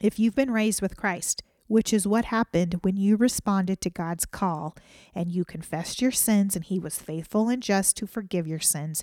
If 0.00 0.18
you've 0.18 0.34
been 0.34 0.50
raised 0.50 0.82
with 0.82 0.96
Christ, 0.96 1.42
which 1.66 1.92
is 1.92 2.06
what 2.06 2.26
happened 2.26 2.78
when 2.82 2.96
you 2.96 3.16
responded 3.16 3.80
to 3.80 3.90
God's 3.90 4.26
call 4.26 4.76
and 5.14 5.30
you 5.30 5.44
confessed 5.44 6.02
your 6.02 6.10
sins, 6.10 6.56
and 6.56 6.64
He 6.64 6.78
was 6.78 6.98
faithful 6.98 7.48
and 7.48 7.62
just 7.62 7.96
to 7.98 8.06
forgive 8.06 8.46
your 8.46 8.60
sins 8.60 9.02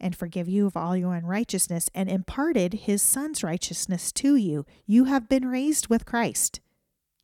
and 0.00 0.16
forgive 0.16 0.48
you 0.48 0.66
of 0.66 0.76
all 0.76 0.96
your 0.96 1.14
unrighteousness 1.14 1.88
and 1.94 2.10
imparted 2.10 2.74
His 2.74 3.02
Son's 3.02 3.44
righteousness 3.44 4.12
to 4.12 4.36
you. 4.36 4.66
You 4.86 5.04
have 5.04 5.28
been 5.28 5.46
raised 5.46 5.88
with 5.88 6.04
Christ. 6.04 6.60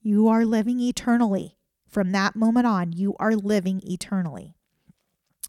You 0.01 0.29
are 0.29 0.45
living 0.45 0.81
eternally. 0.81 1.59
From 1.91 2.13
that 2.13 2.37
moment 2.37 2.67
on, 2.67 2.93
you 2.93 3.17
are 3.19 3.35
living 3.35 3.83
eternally. 3.85 4.55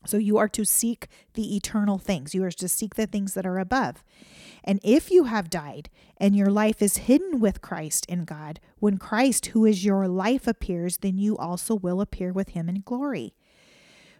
So 0.06 0.18
you 0.18 0.38
are 0.38 0.50
to 0.50 0.66
seek 0.66 1.08
the 1.36 1.56
eternal 1.56 2.00
things. 2.00 2.34
You 2.34 2.44
are 2.44 2.52
to 2.52 2.68
seek 2.68 2.96
the 2.96 3.06
things 3.06 3.36
that 3.36 3.46
are 3.46 3.60
above. 3.60 4.04
And 4.64 4.80
if 4.84 5.12
you 5.12 5.26
have 5.26 5.50
died 5.50 5.90
and 6.18 6.36
your 6.36 6.50
life 6.50 6.82
is 6.82 6.98
hidden 6.98 7.40
with 7.40 7.62
Christ 7.62 8.08
in 8.08 8.26
God, 8.26 8.60
when 8.80 8.98
Christ, 8.98 9.48
who 9.48 9.66
is 9.66 9.86
your 9.86 10.08
life, 10.08 10.48
appears, 10.48 10.98
then 10.98 11.20
you 11.20 11.38
also 11.38 11.76
will 11.76 12.02
appear 12.02 12.34
with 12.34 12.50
him 12.50 12.68
in 12.68 12.82
glory. 12.82 13.36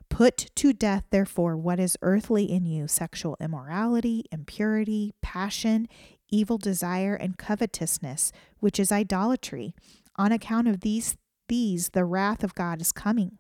Put 0.10 0.52
to 0.56 0.74
death, 0.74 1.06
therefore, 1.10 1.58
what 1.58 1.80
is 1.80 1.98
earthly 2.02 2.44
in 2.44 2.66
you 2.66 2.88
sexual 2.88 3.38
immorality, 3.40 4.26
impurity, 4.32 5.14
passion, 5.22 5.88
evil 6.30 6.58
desire, 6.58 7.16
and 7.16 7.38
covetousness, 7.38 8.32
which 8.60 8.80
is 8.80 8.92
idolatry. 8.92 9.74
On 10.18 10.32
account 10.32 10.68
of 10.68 10.82
these, 10.82 11.16
these 11.52 11.90
the 11.90 12.06
wrath 12.06 12.46
of 12.46 12.56
God 12.56 12.80
is 12.80 12.94
coming. 12.94 13.38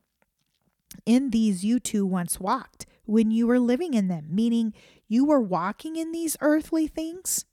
In 1.05 1.29
these 1.29 1.63
you 1.63 1.79
too 1.79 2.05
once 2.05 2.41
walked 2.41 2.85
when 3.05 3.31
you 3.31 3.47
were 3.47 3.57
living 3.57 3.93
in 3.93 4.09
them, 4.09 4.27
meaning 4.29 4.73
you 5.07 5.23
were 5.23 5.39
walking 5.39 5.95
in 5.95 6.11
these 6.11 6.35
earthly 6.41 6.87
things, 6.87 7.45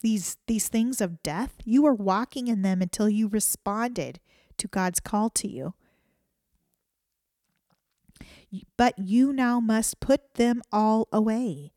these 0.00 0.36
these 0.48 0.66
things 0.66 1.00
of 1.00 1.22
death. 1.22 1.54
You 1.64 1.82
were 1.82 1.94
walking 1.94 2.48
in 2.48 2.62
them 2.62 2.82
until 2.82 3.08
you 3.08 3.28
responded 3.28 4.18
to 4.58 4.66
God's 4.66 4.98
call 4.98 5.30
to 5.30 5.48
you. 5.48 5.74
But 8.76 8.98
you 8.98 9.32
now 9.32 9.60
must 9.60 10.00
put 10.00 10.34
them 10.34 10.60
all 10.72 11.06
away 11.12 11.70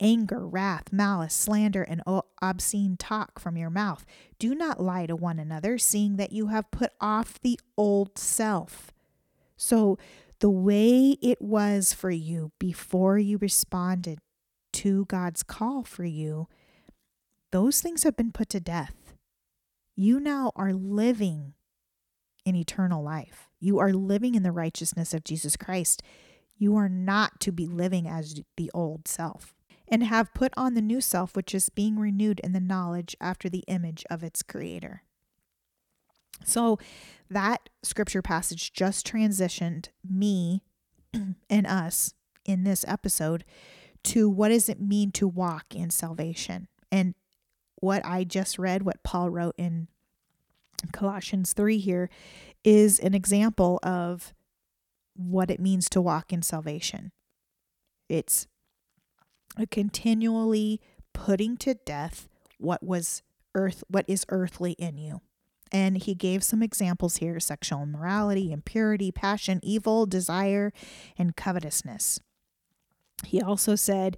anger, 0.00 0.46
wrath, 0.46 0.92
malice, 0.92 1.34
slander, 1.34 1.82
and 1.82 2.02
obscene 2.42 2.96
talk 2.96 3.38
from 3.38 3.56
your 3.56 3.70
mouth. 3.70 4.04
Do 4.38 4.54
not 4.54 4.80
lie 4.80 5.06
to 5.06 5.16
one 5.16 5.38
another, 5.38 5.78
seeing 5.78 6.16
that 6.16 6.32
you 6.32 6.48
have 6.48 6.70
put 6.70 6.92
off 7.00 7.40
the 7.40 7.58
old 7.76 8.18
self 8.18 8.92
so, 9.56 9.98
the 10.40 10.50
way 10.50 11.16
it 11.22 11.40
was 11.40 11.94
for 11.94 12.10
you 12.10 12.52
before 12.58 13.18
you 13.18 13.38
responded 13.38 14.18
to 14.74 15.06
God's 15.06 15.42
call 15.42 15.82
for 15.82 16.04
you, 16.04 16.46
those 17.52 17.80
things 17.80 18.02
have 18.02 18.16
been 18.16 18.32
put 18.32 18.50
to 18.50 18.60
death. 18.60 19.14
You 19.94 20.20
now 20.20 20.52
are 20.54 20.74
living 20.74 21.54
in 22.44 22.54
eternal 22.54 23.02
life. 23.02 23.48
You 23.58 23.78
are 23.78 23.94
living 23.94 24.34
in 24.34 24.42
the 24.42 24.52
righteousness 24.52 25.14
of 25.14 25.24
Jesus 25.24 25.56
Christ. 25.56 26.02
You 26.58 26.76
are 26.76 26.90
not 26.90 27.40
to 27.40 27.52
be 27.52 27.66
living 27.66 28.06
as 28.06 28.42
the 28.58 28.70
old 28.74 29.08
self 29.08 29.55
and 29.88 30.02
have 30.04 30.34
put 30.34 30.52
on 30.56 30.74
the 30.74 30.82
new 30.82 31.00
self, 31.00 31.36
which 31.36 31.54
is 31.54 31.68
being 31.68 31.98
renewed 31.98 32.40
in 32.40 32.52
the 32.52 32.60
knowledge 32.60 33.16
after 33.20 33.48
the 33.48 33.64
image 33.68 34.04
of 34.10 34.22
its 34.22 34.42
creator. 34.42 35.02
So 36.44 36.78
that 37.30 37.68
scripture 37.82 38.22
passage 38.22 38.72
just 38.72 39.06
transitioned 39.06 39.88
me 40.08 40.62
and 41.50 41.66
us 41.66 42.14
in 42.44 42.64
this 42.64 42.84
episode 42.86 43.44
to 44.04 44.28
what 44.28 44.50
does 44.50 44.68
it 44.68 44.80
mean 44.80 45.10
to 45.12 45.26
walk 45.26 45.74
in 45.74 45.90
salvation? 45.90 46.68
And 46.92 47.14
what 47.76 48.04
I 48.04 48.24
just 48.24 48.58
read, 48.58 48.82
what 48.82 49.02
Paul 49.02 49.30
wrote 49.30 49.54
in 49.58 49.88
Colossians 50.92 51.52
3 51.52 51.78
here, 51.78 52.08
is 52.62 52.98
an 53.00 53.14
example 53.14 53.80
of 53.82 54.32
what 55.14 55.50
it 55.50 55.60
means 55.60 55.88
to 55.90 56.00
walk 56.00 56.32
in 56.32 56.42
salvation. 56.42 57.10
It's 58.08 58.46
continually 59.70 60.80
putting 61.12 61.56
to 61.58 61.74
death 61.74 62.28
what 62.58 62.82
was 62.82 63.22
earth 63.54 63.82
what 63.88 64.04
is 64.08 64.26
earthly 64.28 64.72
in 64.72 64.98
you. 64.98 65.20
And 65.72 65.96
he 65.96 66.14
gave 66.14 66.44
some 66.44 66.62
examples 66.62 67.16
here 67.16 67.40
sexual 67.40 67.82
immorality, 67.82 68.52
impurity, 68.52 69.10
passion, 69.10 69.60
evil, 69.62 70.06
desire, 70.06 70.72
and 71.18 71.34
covetousness. 71.34 72.20
He 73.24 73.40
also 73.40 73.74
said, 73.74 74.16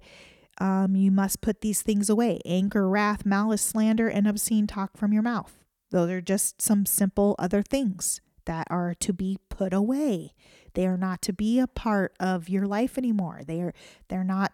um, 0.59 0.95
You 0.95 1.11
must 1.11 1.41
put 1.41 1.61
these 1.61 1.81
things 1.81 2.09
away 2.09 2.39
anger, 2.45 2.87
wrath, 2.87 3.25
malice, 3.25 3.61
slander, 3.61 4.07
and 4.07 4.27
obscene 4.27 4.67
talk 4.67 4.97
from 4.97 5.13
your 5.13 5.23
mouth. 5.23 5.63
Those 5.91 6.11
are 6.11 6.21
just 6.21 6.61
some 6.61 6.85
simple 6.85 7.35
other 7.39 7.63
things 7.63 8.21
that 8.45 8.67
are 8.69 8.93
to 8.95 9.13
be 9.13 9.39
put 9.49 9.73
away. 9.73 10.33
They 10.73 10.85
are 10.85 10.97
not 10.97 11.21
to 11.23 11.33
be 11.33 11.59
a 11.59 11.67
part 11.67 12.13
of 12.19 12.49
your 12.49 12.67
life 12.67 12.97
anymore. 12.97 13.41
They 13.45 13.61
are 13.61 13.73
they're 14.07 14.23
not 14.23 14.53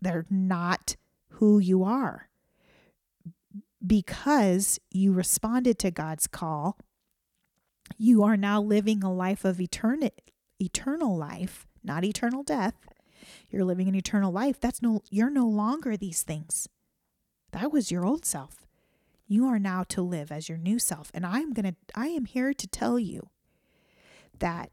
they're 0.00 0.26
not 0.30 0.96
who 1.28 1.58
you 1.58 1.84
are 1.84 2.28
because 3.86 4.78
you 4.90 5.12
responded 5.12 5.78
to 5.80 5.90
God's 5.90 6.26
call, 6.26 6.78
you 7.98 8.22
are 8.22 8.36
now 8.36 8.60
living 8.60 9.02
a 9.02 9.12
life 9.12 9.44
of 9.44 9.60
eternal 9.60 10.10
eternal 10.60 11.16
life, 11.16 11.66
not 11.82 12.04
eternal 12.04 12.42
death. 12.42 12.74
You're 13.50 13.64
living 13.64 13.88
an 13.88 13.94
eternal 13.94 14.32
life. 14.32 14.60
That's 14.60 14.80
no 14.80 15.02
you're 15.10 15.30
no 15.30 15.46
longer 15.46 15.96
these 15.96 16.22
things. 16.22 16.68
That 17.52 17.72
was 17.72 17.90
your 17.90 18.04
old 18.04 18.24
self. 18.24 18.66
You 19.26 19.46
are 19.46 19.58
now 19.58 19.84
to 19.84 20.02
live 20.02 20.30
as 20.30 20.48
your 20.48 20.58
new 20.58 20.78
self. 20.78 21.10
And 21.14 21.26
I'm 21.26 21.52
going 21.52 21.72
to 21.72 21.74
I 21.94 22.08
am 22.08 22.24
here 22.24 22.54
to 22.54 22.66
tell 22.66 22.98
you 22.98 23.28
that 24.38 24.70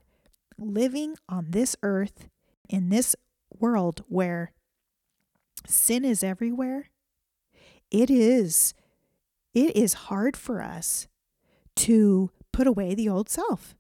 living 0.57 1.15
on 1.27 1.47
this 1.51 1.75
earth 1.83 2.29
in 2.69 2.89
this 2.89 3.15
world 3.59 4.03
where 4.07 4.53
sin 5.67 6.05
is 6.05 6.23
everywhere, 6.23 6.89
it 7.89 8.09
is 8.09 8.73
it 9.53 9.75
is 9.75 9.93
hard 9.93 10.37
for 10.37 10.61
us 10.61 11.07
to 11.75 12.31
put 12.53 12.67
away 12.67 12.95
the 12.95 13.09
old 13.09 13.29
self. 13.29 13.75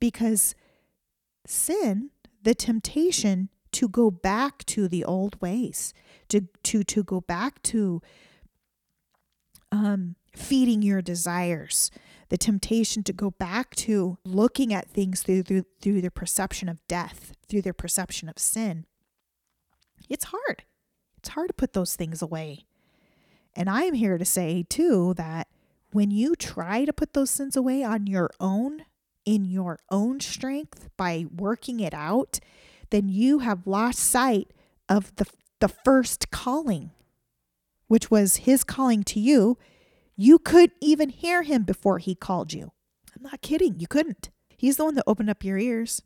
Because 0.00 0.54
sin, 1.46 2.10
the 2.42 2.54
temptation 2.54 3.50
to 3.72 3.88
go 3.88 4.10
back 4.10 4.64
to 4.66 4.88
the 4.88 5.04
old 5.04 5.40
ways, 5.40 5.92
to 6.28 6.42
to 6.62 6.84
to 6.84 7.02
go 7.02 7.20
back 7.20 7.62
to 7.62 8.00
um, 9.72 10.16
feeding 10.34 10.82
your 10.82 11.02
desires, 11.02 11.90
the 12.28 12.38
temptation 12.38 13.02
to 13.02 13.12
go 13.12 13.30
back 13.30 13.74
to 13.74 14.18
looking 14.24 14.72
at 14.72 14.88
things 14.88 15.22
through 15.22 15.42
through 15.42 15.64
through 15.80 16.00
the 16.00 16.10
perception 16.10 16.68
of 16.68 16.78
death, 16.88 17.32
through 17.48 17.62
their 17.62 17.72
perception 17.72 18.28
of 18.28 18.38
sin. 18.38 18.86
It's 20.08 20.26
hard. 20.26 20.64
It's 21.18 21.30
hard 21.30 21.48
to 21.48 21.54
put 21.54 21.72
those 21.72 21.96
things 21.96 22.22
away. 22.22 22.66
And 23.56 23.70
I 23.70 23.82
am 23.82 23.94
here 23.94 24.18
to 24.18 24.24
say, 24.24 24.64
too, 24.68 25.14
that 25.14 25.48
when 25.92 26.10
you 26.10 26.34
try 26.34 26.84
to 26.84 26.92
put 26.92 27.12
those 27.12 27.30
sins 27.30 27.56
away 27.56 27.84
on 27.84 28.06
your 28.06 28.30
own, 28.40 28.84
in 29.24 29.44
your 29.44 29.78
own 29.90 30.20
strength, 30.20 30.88
by 30.96 31.26
working 31.34 31.80
it 31.80 31.94
out, 31.94 32.40
then 32.90 33.08
you 33.08 33.38
have 33.38 33.66
lost 33.66 34.00
sight 34.00 34.52
of 34.88 35.14
the, 35.16 35.26
the 35.60 35.68
first 35.68 36.30
calling, 36.30 36.90
which 37.86 38.10
was 38.10 38.38
his 38.38 38.64
calling 38.64 39.02
to 39.04 39.20
you. 39.20 39.56
You 40.16 40.38
couldn't 40.38 40.74
even 40.80 41.08
hear 41.08 41.42
him 41.42 41.62
before 41.62 41.98
he 41.98 42.14
called 42.14 42.52
you. 42.52 42.72
I'm 43.16 43.22
not 43.22 43.40
kidding. 43.40 43.78
You 43.78 43.86
couldn't. 43.86 44.30
He's 44.56 44.76
the 44.76 44.84
one 44.84 44.94
that 44.96 45.04
opened 45.06 45.30
up 45.30 45.44
your 45.44 45.58
ears. 45.58 46.02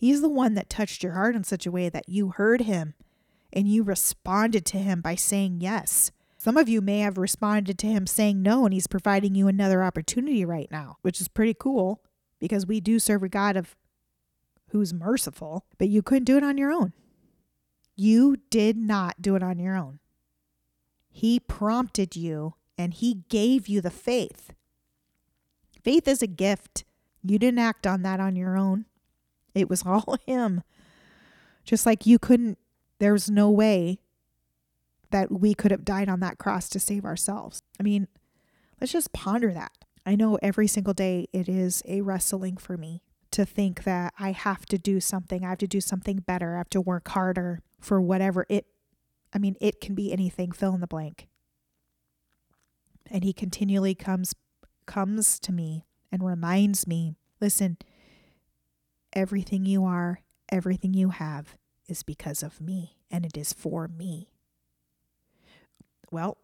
He's 0.00 0.22
the 0.22 0.30
one 0.30 0.54
that 0.54 0.70
touched 0.70 1.02
your 1.02 1.12
heart 1.12 1.36
in 1.36 1.44
such 1.44 1.66
a 1.66 1.70
way 1.70 1.90
that 1.90 2.08
you 2.08 2.30
heard 2.30 2.62
him 2.62 2.94
and 3.52 3.68
you 3.68 3.82
responded 3.82 4.64
to 4.64 4.78
him 4.78 5.02
by 5.02 5.14
saying 5.14 5.58
yes. 5.60 6.10
Some 6.38 6.56
of 6.56 6.70
you 6.70 6.80
may 6.80 7.00
have 7.00 7.18
responded 7.18 7.78
to 7.80 7.86
him 7.86 8.06
saying 8.06 8.40
no, 8.40 8.64
and 8.64 8.72
he's 8.72 8.86
providing 8.86 9.34
you 9.34 9.46
another 9.46 9.82
opportunity 9.82 10.42
right 10.42 10.70
now, 10.70 10.96
which 11.02 11.20
is 11.20 11.28
pretty 11.28 11.52
cool 11.52 12.02
because 12.38 12.64
we 12.64 12.80
do 12.80 12.98
serve 12.98 13.22
a 13.22 13.28
God 13.28 13.58
of 13.58 13.76
who's 14.68 14.94
merciful, 14.94 15.66
but 15.76 15.90
you 15.90 16.00
couldn't 16.00 16.24
do 16.24 16.38
it 16.38 16.42
on 16.42 16.56
your 16.56 16.72
own. 16.72 16.94
You 17.94 18.38
did 18.48 18.78
not 18.78 19.20
do 19.20 19.36
it 19.36 19.42
on 19.42 19.58
your 19.58 19.76
own. 19.76 19.98
He 21.10 21.38
prompted 21.38 22.16
you 22.16 22.54
and 22.78 22.94
he 22.94 23.24
gave 23.28 23.68
you 23.68 23.82
the 23.82 23.90
faith. 23.90 24.54
Faith 25.84 26.08
is 26.08 26.22
a 26.22 26.26
gift. 26.26 26.84
You 27.22 27.38
didn't 27.38 27.58
act 27.58 27.86
on 27.86 28.00
that 28.00 28.18
on 28.18 28.34
your 28.34 28.56
own. 28.56 28.86
It 29.54 29.68
was 29.68 29.82
all 29.86 30.16
him. 30.26 30.62
Just 31.64 31.86
like 31.86 32.06
you 32.06 32.18
couldn't 32.18 32.58
there's 33.00 33.30
no 33.30 33.50
way 33.50 33.98
that 35.10 35.32
we 35.32 35.54
could 35.54 35.72
have 35.72 35.84
died 35.84 36.08
on 36.08 36.20
that 36.20 36.38
cross 36.38 36.68
to 36.68 36.78
save 36.78 37.04
ourselves. 37.04 37.62
I 37.80 37.82
mean, 37.82 38.06
let's 38.80 38.92
just 38.92 39.12
ponder 39.12 39.52
that. 39.52 39.72
I 40.06 40.14
know 40.14 40.38
every 40.40 40.66
single 40.66 40.94
day 40.94 41.26
it 41.32 41.48
is 41.48 41.82
a 41.86 42.02
wrestling 42.02 42.56
for 42.56 42.76
me 42.76 43.02
to 43.32 43.44
think 43.44 43.84
that 43.84 44.12
I 44.18 44.32
have 44.32 44.66
to 44.66 44.78
do 44.78 45.00
something. 45.00 45.44
I 45.44 45.50
have 45.50 45.58
to 45.58 45.66
do 45.66 45.80
something 45.80 46.18
better. 46.18 46.54
I 46.54 46.58
have 46.58 46.70
to 46.70 46.80
work 46.80 47.08
harder 47.08 47.60
for 47.80 48.00
whatever 48.00 48.46
it, 48.48 48.66
I 49.32 49.38
mean, 49.38 49.56
it 49.60 49.80
can 49.80 49.94
be 49.94 50.12
anything, 50.12 50.52
fill 50.52 50.74
in 50.74 50.80
the 50.80 50.86
blank. 50.86 51.28
And 53.10 53.24
he 53.24 53.32
continually 53.32 53.94
comes, 53.94 54.34
comes 54.86 55.38
to 55.40 55.52
me 55.52 55.86
and 56.12 56.24
reminds 56.24 56.86
me 56.86 57.14
listen, 57.40 57.78
everything 59.12 59.64
you 59.66 59.84
are, 59.84 60.20
everything 60.50 60.94
you 60.94 61.10
have 61.10 61.56
is 61.88 62.02
because 62.02 62.42
of 62.42 62.60
me 62.60 62.96
and 63.10 63.24
it 63.24 63.36
is 63.36 63.52
for 63.52 63.88
me. 63.88 64.28
Well, 66.10 66.38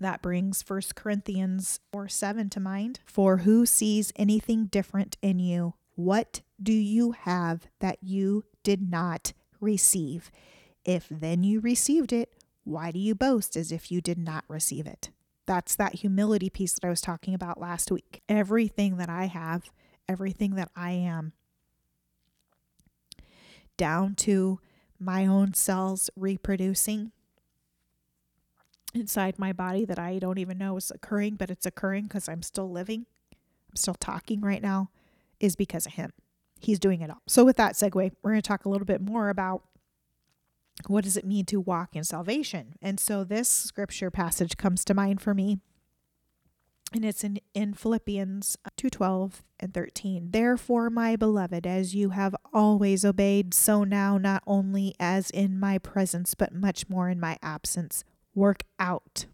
that 0.00 0.22
brings 0.22 0.64
1 0.66 0.80
Corinthians 0.94 1.80
4 1.92 2.08
7 2.08 2.50
to 2.50 2.60
mind. 2.60 3.00
For 3.04 3.38
who 3.38 3.66
sees 3.66 4.12
anything 4.16 4.66
different 4.66 5.16
in 5.22 5.38
you? 5.38 5.74
What 5.94 6.40
do 6.62 6.72
you 6.72 7.12
have 7.12 7.66
that 7.80 7.98
you 8.00 8.44
did 8.62 8.90
not 8.90 9.32
receive? 9.60 10.30
If 10.84 11.08
then 11.10 11.44
you 11.44 11.60
received 11.60 12.12
it, 12.12 12.32
why 12.64 12.90
do 12.90 12.98
you 12.98 13.14
boast 13.14 13.56
as 13.56 13.72
if 13.72 13.90
you 13.90 14.00
did 14.00 14.18
not 14.18 14.44
receive 14.48 14.86
it? 14.86 15.10
That's 15.46 15.74
that 15.76 15.96
humility 15.96 16.48
piece 16.48 16.72
that 16.74 16.86
I 16.86 16.90
was 16.90 17.00
talking 17.00 17.34
about 17.34 17.60
last 17.60 17.90
week. 17.90 18.22
Everything 18.28 18.96
that 18.96 19.10
I 19.10 19.26
have, 19.26 19.70
everything 20.08 20.54
that 20.56 20.70
I 20.76 20.92
am, 20.92 21.32
down 23.76 24.14
to 24.14 24.60
my 24.98 25.26
own 25.26 25.54
cells 25.54 26.10
reproducing 26.16 27.12
inside 28.94 29.38
my 29.38 29.52
body 29.52 29.84
that 29.84 29.98
I 29.98 30.18
don't 30.18 30.38
even 30.38 30.58
know 30.58 30.76
is 30.76 30.90
occurring, 30.90 31.36
but 31.36 31.50
it's 31.50 31.66
occurring 31.66 32.04
because 32.04 32.28
I'm 32.28 32.42
still 32.42 32.70
living, 32.70 33.06
I'm 33.70 33.76
still 33.76 33.94
talking 33.94 34.40
right 34.40 34.62
now, 34.62 34.90
is 35.40 35.56
because 35.56 35.86
of 35.86 35.94
Him. 35.94 36.12
He's 36.60 36.78
doing 36.78 37.00
it 37.00 37.10
all. 37.10 37.22
So, 37.26 37.44
with 37.44 37.56
that 37.56 37.74
segue, 37.74 38.12
we're 38.22 38.30
going 38.30 38.42
to 38.42 38.46
talk 38.46 38.64
a 38.64 38.68
little 38.68 38.84
bit 38.84 39.00
more 39.00 39.28
about 39.30 39.62
what 40.86 41.04
does 41.04 41.16
it 41.16 41.24
mean 41.24 41.44
to 41.46 41.60
walk 41.60 41.96
in 41.96 42.04
salvation. 42.04 42.74
And 42.80 43.00
so, 43.00 43.24
this 43.24 43.48
scripture 43.48 44.10
passage 44.10 44.56
comes 44.56 44.84
to 44.84 44.94
mind 44.94 45.20
for 45.20 45.34
me 45.34 45.58
and 46.94 47.04
it's 47.04 47.24
in, 47.24 47.38
in 47.54 47.74
Philippians 47.74 48.56
uh, 48.64 48.70
2:12 48.76 49.42
and 49.60 49.74
13. 49.74 50.30
Therefore, 50.30 50.90
my 50.90 51.16
beloved, 51.16 51.66
as 51.66 51.94
you 51.94 52.10
have 52.10 52.34
always 52.52 53.04
obeyed, 53.04 53.54
so 53.54 53.84
now 53.84 54.18
not 54.18 54.42
only 54.46 54.94
as 54.98 55.30
in 55.30 55.58
my 55.58 55.78
presence, 55.78 56.34
but 56.34 56.54
much 56.54 56.88
more 56.88 57.08
in 57.08 57.20
my 57.20 57.38
absence, 57.42 58.04
work 58.34 58.64
out 58.78 59.26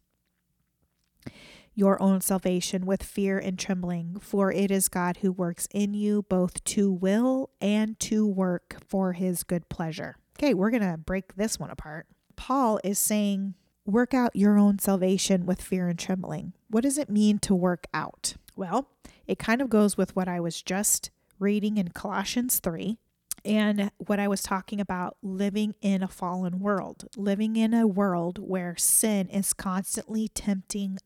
your 1.79 2.03
own 2.03 2.21
salvation 2.21 2.85
with 2.85 3.05
fear 3.05 3.39
and 3.39 3.57
trembling, 3.57 4.19
for 4.19 4.51
it 4.51 4.69
is 4.69 4.89
God 4.89 5.19
who 5.19 5.31
works 5.31 5.69
in 5.73 5.95
you 5.95 6.25
both 6.29 6.65
to 6.65 6.91
will 6.91 7.51
and 7.61 7.97
to 8.01 8.27
work 8.27 8.79
for 8.85 9.13
his 9.13 9.45
good 9.45 9.69
pleasure. 9.69 10.17
Okay, 10.37 10.55
we're 10.55 10.73
to 10.73 10.99
break 10.99 11.37
this 11.37 11.57
one 11.57 11.71
apart. 11.71 12.09
Paul 12.35 12.81
is 12.83 12.99
saying 12.99 13.55
work 13.89 14.13
out 14.13 14.37
your 14.37 14.59
own 14.59 14.79
salvation 14.79 15.47
with 15.47 15.63
fear 15.63 15.89
and 15.89 15.99
trembling. 15.99 16.53
What 16.69 16.83
does 16.83 16.99
it 16.99 17.09
mean 17.09 17.39
to 17.41 17.55
work 17.55 17.87
out? 17.95 18.35
Well, 18.55 18.91
it 19.27 19.39
kind 19.39 19.63
of 19.63 19.71
goes 19.71 19.97
with 19.97 20.15
what 20.15 20.29
I 20.29 20.41
was 20.41 20.63
just 20.63 21.11
reading 21.39 21.79
in 21.79 21.89
Colossians 21.89 22.59
3 22.59 22.99
and 23.45 23.91
what 23.97 24.21
I 24.21 24.29
was 24.29 24.43
talking 24.43 24.81
about 24.81 25.17
living 25.23 25.75
in 25.81 26.03
a 26.03 26.09
fallen 26.09 26.61
world, 26.61 27.07
living 27.17 27.57
in 27.57 27.73
a 27.73 27.87
world 27.87 28.39
where 28.39 28.77
sin 28.77 29.29
is 29.31 29.55
constantly 29.55 30.29
tempting 30.29 30.99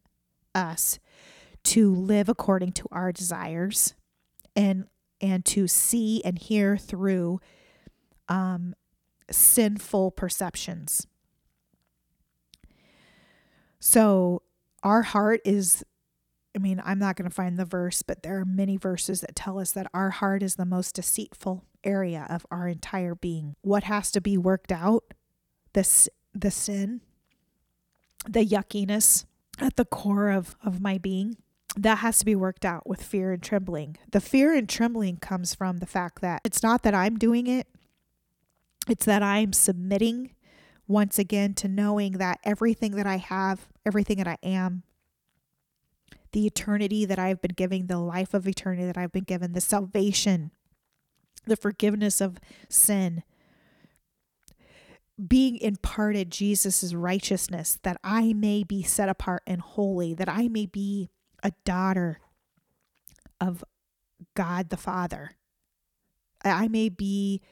us 0.55 0.99
to 1.65 1.95
live 1.95 2.29
according 2.29 2.73
to 2.73 2.87
our 2.91 3.13
desires 3.13 3.95
and 4.57 4.87
and 5.21 5.45
to 5.45 5.69
see 5.69 6.21
and 6.25 6.37
hear 6.37 6.77
through 6.77 7.41
um, 8.29 8.75
sinful 9.31 10.11
perceptions 10.11 11.07
so 13.85 14.43
our 14.83 15.03
heart 15.03 15.41
is, 15.45 15.85
I 16.55 16.59
mean, 16.59 16.81
I'm 16.85 16.99
not 16.99 17.17
going 17.17 17.29
to 17.29 17.35
find 17.35 17.59
the 17.59 17.65
verse, 17.65 18.03
but 18.03 18.23
there 18.23 18.39
are 18.39 18.45
many 18.45 18.77
verses 18.77 19.21
that 19.23 19.35
tell 19.35 19.59
us 19.59 19.73
that 19.73 19.89
our 19.93 20.11
heart 20.11 20.43
is 20.43 20.55
the 20.55 20.65
most 20.65 20.95
deceitful 20.95 21.65
area 21.85 22.27
of 22.31 22.47
our 22.51 22.69
entire 22.69 23.15
being. 23.15 23.57
What 23.63 23.85
has 23.85 24.11
to 24.13 24.21
be 24.21 24.39
worked 24.39 24.73
out? 24.73 25.05
This 25.73 26.09
the 26.35 26.51
sin 26.51 27.01
the 28.29 28.45
yuckiness 28.45 29.25
at 29.59 29.77
the 29.77 29.85
core 29.85 30.31
of, 30.31 30.57
of 30.65 30.81
my 30.81 30.99
being, 30.99 31.37
that 31.77 31.99
has 31.99 32.19
to 32.19 32.25
be 32.25 32.37
worked 32.37 32.65
out 32.65 32.87
with 32.87 33.03
fear 33.03 33.33
and 33.33 33.43
trembling. 33.43 33.97
The 34.11 34.21
fear 34.21 34.55
and 34.55 34.69
trembling 34.69 35.17
comes 35.17 35.55
from 35.55 35.79
the 35.79 35.87
fact 35.87 36.21
that 36.21 36.41
it's 36.45 36.63
not 36.63 36.83
that 36.83 36.95
I'm 36.95 37.19
doing 37.19 37.47
it, 37.47 37.67
it's 38.89 39.05
that 39.05 39.23
I'm 39.23 39.53
submitting 39.53 40.35
once 40.87 41.19
again 41.19 41.55
to 41.55 41.69
knowing 41.69 42.13
that 42.13 42.39
everything 42.45 42.93
that 42.93 43.07
I 43.07 43.17
have, 43.17 43.69
everything 43.87 44.19
that 44.19 44.29
I 44.29 44.39
am, 44.43 44.83
the 46.33 46.47
eternity 46.47 47.05
that 47.05 47.19
I've 47.19 47.41
been 47.41 47.55
given, 47.55 47.87
the 47.87 47.99
life 47.99 48.35
of 48.35 48.49
eternity 48.49 48.87
that 48.87 48.99
I've 48.99 49.13
been 49.13 49.25
given, 49.25 49.53
the 49.53 49.61
salvation, 49.61 50.51
the 51.47 51.57
forgiveness 51.57 52.21
of 52.21 52.39
sin, 52.69 53.23
being 55.29 55.59
imparted 55.59 56.31
Jesus' 56.31 56.95
righteousness, 56.95 57.79
that 57.83 57.99
I 58.03 58.33
may 58.33 58.65
be 58.65 58.83
set 58.83 59.09
apart 59.09 59.43
and 59.47 59.61
holy, 59.61 60.15
that 60.15 60.29
I 60.29 60.49
may 60.49 60.67
be 60.67 61.11
a 61.43 61.53
daughter 61.65 62.21
of 63.41 63.63
God 64.35 64.71
the 64.71 64.77
Father. 64.77 65.33
I 66.45 66.69
may 66.69 66.89
be 66.89 67.43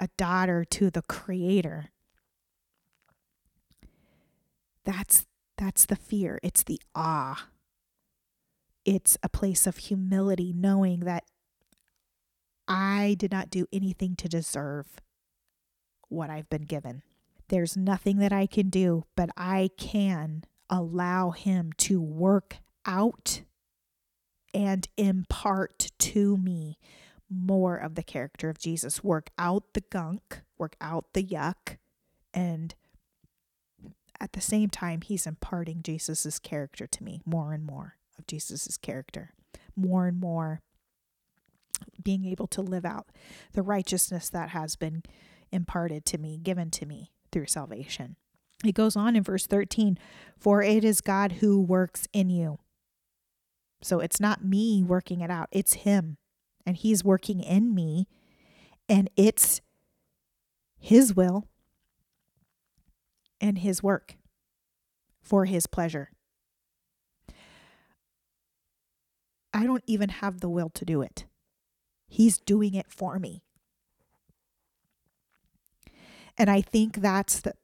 a 0.00 0.08
daughter 0.16 0.64
to 0.64 0.90
the 0.90 1.02
Creator. 1.02 1.91
That's 4.84 5.26
that's 5.56 5.86
the 5.86 5.96
fear. 5.96 6.38
It's 6.42 6.62
the 6.62 6.80
awe. 6.94 7.48
It's 8.84 9.16
a 9.22 9.28
place 9.28 9.66
of 9.66 9.76
humility, 9.76 10.52
knowing 10.52 11.00
that 11.00 11.24
I 12.66 13.16
did 13.18 13.30
not 13.30 13.50
do 13.50 13.66
anything 13.72 14.16
to 14.16 14.28
deserve 14.28 15.00
what 16.08 16.30
I've 16.30 16.48
been 16.48 16.62
given. 16.62 17.02
There's 17.48 17.76
nothing 17.76 18.18
that 18.18 18.32
I 18.32 18.46
can 18.46 18.70
do, 18.70 19.04
but 19.14 19.30
I 19.36 19.70
can 19.76 20.44
allow 20.68 21.30
Him 21.30 21.72
to 21.78 22.00
work 22.00 22.56
out 22.86 23.42
and 24.54 24.88
impart 24.96 25.90
to 25.98 26.36
me 26.36 26.78
more 27.30 27.76
of 27.76 27.94
the 27.94 28.02
character 28.02 28.48
of 28.48 28.58
Jesus. 28.58 29.04
Work 29.04 29.30
out 29.38 29.74
the 29.74 29.82
gunk, 29.82 30.42
work 30.58 30.76
out 30.80 31.06
the 31.14 31.22
yuck, 31.22 31.78
and 32.34 32.74
at 34.22 34.32
the 34.34 34.40
same 34.40 34.70
time, 34.70 35.00
He's 35.02 35.26
imparting 35.26 35.82
Jesus's 35.82 36.38
character 36.38 36.86
to 36.86 37.02
me 37.02 37.20
more 37.26 37.52
and 37.52 37.64
more 37.64 37.96
of 38.16 38.26
Jesus's 38.26 38.78
character, 38.78 39.34
more 39.74 40.06
and 40.06 40.20
more 40.20 40.60
being 42.02 42.24
able 42.24 42.46
to 42.46 42.62
live 42.62 42.84
out 42.84 43.08
the 43.52 43.62
righteousness 43.62 44.30
that 44.30 44.50
has 44.50 44.76
been 44.76 45.02
imparted 45.50 46.04
to 46.06 46.18
me, 46.18 46.38
given 46.38 46.70
to 46.70 46.86
me 46.86 47.10
through 47.32 47.46
salvation. 47.46 48.14
It 48.64 48.76
goes 48.76 48.94
on 48.94 49.16
in 49.16 49.24
verse 49.24 49.48
13, 49.48 49.98
for 50.38 50.62
it 50.62 50.84
is 50.84 51.00
God 51.00 51.32
who 51.32 51.60
works 51.60 52.06
in 52.12 52.30
you. 52.30 52.60
So 53.82 53.98
it's 53.98 54.20
not 54.20 54.44
me 54.44 54.84
working 54.84 55.20
it 55.20 55.30
out, 55.30 55.48
it's 55.50 55.72
Him. 55.74 56.16
And 56.64 56.76
He's 56.76 57.02
working 57.02 57.40
in 57.40 57.74
me. 57.74 58.06
And 58.88 59.10
it's 59.16 59.60
His 60.78 61.16
will 61.16 61.48
and 63.42 63.58
His 63.58 63.82
work 63.82 64.16
for 65.20 65.44
His 65.44 65.66
pleasure. 65.66 66.10
I 69.52 69.66
don't 69.66 69.84
even 69.86 70.08
have 70.08 70.40
the 70.40 70.48
will 70.48 70.70
to 70.70 70.84
do 70.86 71.02
it. 71.02 71.26
He's 72.08 72.38
doing 72.38 72.74
it 72.74 72.86
for 72.88 73.18
me. 73.18 73.42
And 76.38 76.48
I 76.48 76.62
think 76.62 76.96
that's 76.96 77.40
the 77.40 77.54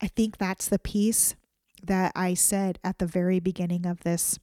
I 0.00 0.06
think 0.06 0.38
that's 0.38 0.68
the 0.68 0.78
piece 0.78 1.34
that 1.82 2.12
I 2.14 2.34
said 2.34 2.78
at 2.84 2.98
the 2.98 3.06
very 3.06 3.40
beginning 3.40 3.84
of 3.84 4.00
this 4.00 4.38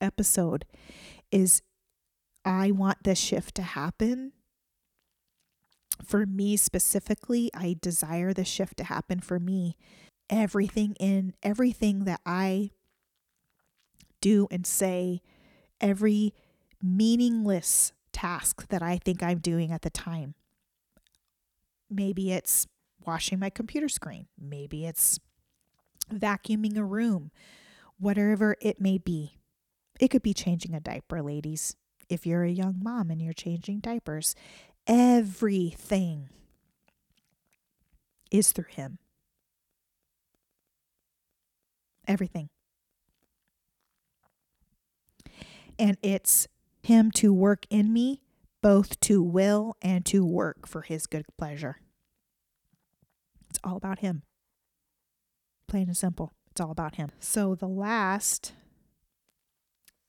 episode 0.00 0.64
is 1.32 1.62
I 2.44 2.70
want 2.70 3.02
this 3.02 3.18
shift 3.18 3.54
to 3.56 3.62
happen. 3.62 4.32
For 6.04 6.26
me 6.26 6.56
specifically, 6.56 7.50
I 7.54 7.76
desire 7.80 8.32
the 8.32 8.44
shift 8.44 8.76
to 8.78 8.84
happen 8.84 9.20
for 9.20 9.38
me. 9.38 9.76
Everything 10.28 10.96
in 11.00 11.34
everything 11.42 12.04
that 12.04 12.20
I 12.24 12.70
do 14.20 14.46
and 14.50 14.66
say, 14.66 15.22
every 15.80 16.34
meaningless 16.82 17.92
task 18.12 18.68
that 18.68 18.82
I 18.82 18.98
think 18.98 19.22
I'm 19.22 19.38
doing 19.38 19.72
at 19.72 19.82
the 19.82 19.90
time. 19.90 20.34
Maybe 21.90 22.32
it's 22.32 22.66
washing 23.04 23.38
my 23.38 23.50
computer 23.50 23.88
screen, 23.88 24.26
maybe 24.38 24.86
it's 24.86 25.18
vacuuming 26.12 26.76
a 26.76 26.84
room, 26.84 27.30
whatever 27.98 28.56
it 28.60 28.80
may 28.80 28.98
be. 28.98 29.38
It 29.98 30.08
could 30.08 30.22
be 30.22 30.34
changing 30.34 30.74
a 30.74 30.80
diaper, 30.80 31.22
ladies. 31.22 31.76
If 32.08 32.26
you're 32.26 32.42
a 32.42 32.50
young 32.50 32.80
mom 32.82 33.10
and 33.10 33.22
you're 33.22 33.32
changing 33.32 33.80
diapers, 33.80 34.34
everything 34.86 36.28
is 38.30 38.52
through 38.52 38.66
Him. 38.68 38.98
Everything. 42.06 42.48
And 45.78 45.96
it's 46.02 46.48
Him 46.82 47.10
to 47.12 47.32
work 47.32 47.66
in 47.70 47.92
me, 47.92 48.22
both 48.62 49.00
to 49.00 49.22
will 49.22 49.76
and 49.80 50.04
to 50.06 50.24
work 50.24 50.66
for 50.66 50.82
His 50.82 51.06
good 51.06 51.26
pleasure. 51.38 51.80
It's 53.48 53.58
all 53.64 53.76
about 53.76 54.00
Him. 54.00 54.22
Plain 55.66 55.88
and 55.88 55.96
simple. 55.96 56.32
It's 56.50 56.60
all 56.60 56.70
about 56.70 56.96
Him. 56.96 57.10
So 57.20 57.54
the 57.54 57.68
last 57.68 58.52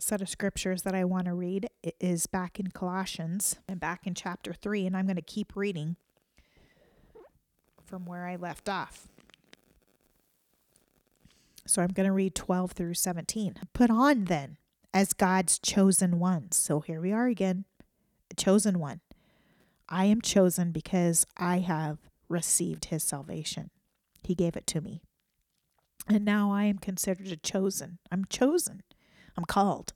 set 0.02 0.22
of 0.22 0.30
scriptures 0.30 0.82
that 0.82 0.96
I 0.96 1.04
want 1.04 1.26
to 1.26 1.34
read 1.34 1.68
is 2.00 2.26
back 2.26 2.60
in 2.60 2.68
Colossians 2.68 3.58
and 3.68 3.80
back 3.80 4.08
in 4.08 4.14
chapter 4.14 4.54
3, 4.54 4.86
and 4.88 4.98
I'm 4.98 5.06
going 5.06 5.16
to 5.16 5.22
keep 5.22 5.56
reading 5.56 5.96
from 7.86 8.06
where 8.06 8.26
I 8.26 8.36
left 8.36 8.68
off. 8.68 9.08
So 11.68 11.82
I'm 11.82 11.90
going 11.90 12.08
to 12.08 12.14
read 12.14 12.36
12 12.36 12.72
through 12.72 12.96
17. 12.96 13.56
Put 13.74 13.90
on 13.90 14.26
then 14.26 14.58
as 14.94 15.14
God's 15.14 15.60
chosen 15.60 16.20
ones. 16.20 16.58
So 16.58 16.80
here 16.80 17.00
we 17.00 17.12
are 17.12 17.28
again, 17.28 17.66
chosen 18.36 18.80
one. 18.80 19.02
I 19.88 20.06
am 20.06 20.22
chosen 20.22 20.72
because 20.72 21.28
I 21.38 21.60
have 21.60 22.00
received 22.28 22.86
his 22.86 23.04
salvation. 23.04 23.70
He 24.24 24.36
gave 24.36 24.56
it 24.56 24.66
to 24.68 24.82
me. 24.82 25.02
And 26.08 26.26
now 26.26 26.52
I 26.52 26.64
am 26.64 26.78
considered 26.78 27.28
a 27.28 27.36
chosen. 27.36 28.00
I'm 28.12 28.26
chosen. 28.26 28.82
I'm 29.38 29.46
called. 29.46 29.94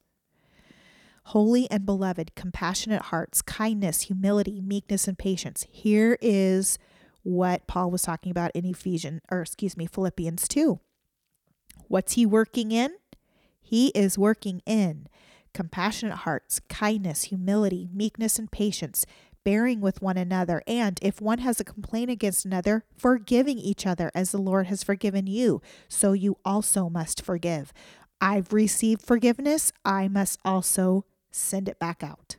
Holy 1.30 1.70
and 1.72 1.86
beloved, 1.86 2.36
compassionate 2.36 3.04
hearts, 3.04 3.42
kindness, 3.42 4.04
humility, 4.04 4.62
meekness, 4.62 5.08
and 5.08 5.18
patience. 5.18 5.66
Here 5.70 6.18
is 6.22 6.78
what 7.24 7.66
Paul 7.66 7.90
was 7.90 8.04
talking 8.04 8.30
about 8.30 8.52
in 8.54 8.66
Ephesians, 8.66 9.22
or 9.32 9.42
excuse 9.42 9.76
me, 9.76 9.88
Philippians 9.88 10.48
2. 10.48 10.80
What's 11.88 12.14
he 12.14 12.26
working 12.26 12.72
in? 12.72 12.92
He 13.60 13.88
is 13.90 14.18
working 14.18 14.62
in 14.68 15.08
compassionate 15.54 16.20
hearts, 16.20 16.60
kindness, 16.70 17.24
humility, 17.24 17.90
meekness, 17.92 18.38
and 18.38 18.52
patience, 18.52 19.06
bearing 19.44 19.80
with 19.80 20.02
one 20.02 20.18
another, 20.18 20.62
and 20.68 21.00
if 21.02 21.22
one 21.22 21.38
has 21.40 21.60
a 21.60 21.64
complaint 21.64 22.10
against 22.12 22.46
another, 22.46 22.84
forgiving 22.98 23.58
each 23.58 23.86
other 23.88 24.12
as 24.14 24.32
the 24.32 24.38
Lord 24.38 24.68
has 24.68 24.84
forgiven 24.84 25.28
you, 25.28 25.62
so 25.88 26.14
you 26.14 26.38
also 26.44 26.90
must 26.90 27.24
forgive. 27.24 27.72
I've 28.22 28.53
received 28.53 29.01
forgiveness, 29.01 29.72
I 29.84 30.07
must 30.07 30.39
also 30.43 31.05
send 31.32 31.68
it 31.70 31.80
back 31.80 32.03
out. 32.03 32.38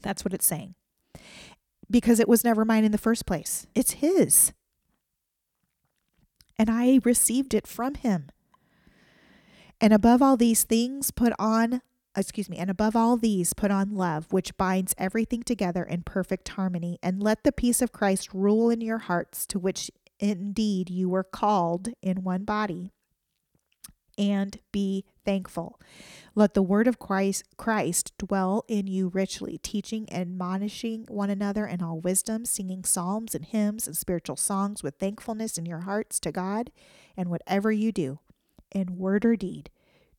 That's 0.00 0.24
what 0.24 0.34
it's 0.34 0.46
saying. 0.46 0.74
Because 1.90 2.20
it 2.20 2.28
was 2.28 2.44
never 2.44 2.64
mine 2.64 2.84
in 2.84 2.92
the 2.92 2.98
first 2.98 3.26
place, 3.26 3.66
it's 3.74 3.92
His. 3.92 4.52
And 6.58 6.70
I 6.70 7.00
received 7.04 7.54
it 7.54 7.66
from 7.66 7.94
Him. 7.94 8.30
And 9.80 9.92
above 9.92 10.22
all 10.22 10.36
these 10.36 10.62
things, 10.62 11.10
put 11.10 11.32
on, 11.38 11.82
excuse 12.16 12.48
me, 12.48 12.56
and 12.56 12.70
above 12.70 12.94
all 12.94 13.16
these, 13.16 13.52
put 13.52 13.72
on 13.72 13.94
love, 13.96 14.32
which 14.32 14.56
binds 14.56 14.94
everything 14.96 15.42
together 15.42 15.82
in 15.82 16.02
perfect 16.02 16.50
harmony. 16.50 16.98
And 17.02 17.20
let 17.22 17.42
the 17.42 17.52
peace 17.52 17.82
of 17.82 17.90
Christ 17.90 18.32
rule 18.32 18.70
in 18.70 18.80
your 18.80 18.98
hearts, 18.98 19.44
to 19.46 19.58
which 19.58 19.90
indeed 20.20 20.88
you 20.88 21.08
were 21.08 21.24
called 21.24 21.88
in 22.00 22.22
one 22.22 22.44
body. 22.44 22.92
And 24.18 24.58
be 24.72 25.04
thankful. 25.24 25.80
Let 26.34 26.54
the 26.54 26.62
word 26.62 26.86
of 26.86 26.98
Christ, 26.98 27.44
Christ 27.56 28.12
dwell 28.18 28.64
in 28.68 28.86
you 28.86 29.08
richly, 29.08 29.58
teaching 29.58 30.08
and 30.10 30.22
admonishing 30.22 31.06
one 31.08 31.30
another 31.30 31.66
in 31.66 31.82
all 31.82 31.98
wisdom, 32.00 32.44
singing 32.44 32.84
psalms 32.84 33.34
and 33.34 33.44
hymns 33.44 33.86
and 33.86 33.96
spiritual 33.96 34.36
songs 34.36 34.82
with 34.82 34.96
thankfulness 34.96 35.56
in 35.56 35.66
your 35.66 35.80
hearts 35.80 36.20
to 36.20 36.32
God. 36.32 36.70
And 37.16 37.30
whatever 37.30 37.72
you 37.72 37.92
do, 37.92 38.18
in 38.70 38.96
word 38.96 39.24
or 39.24 39.36
deed, 39.36 39.70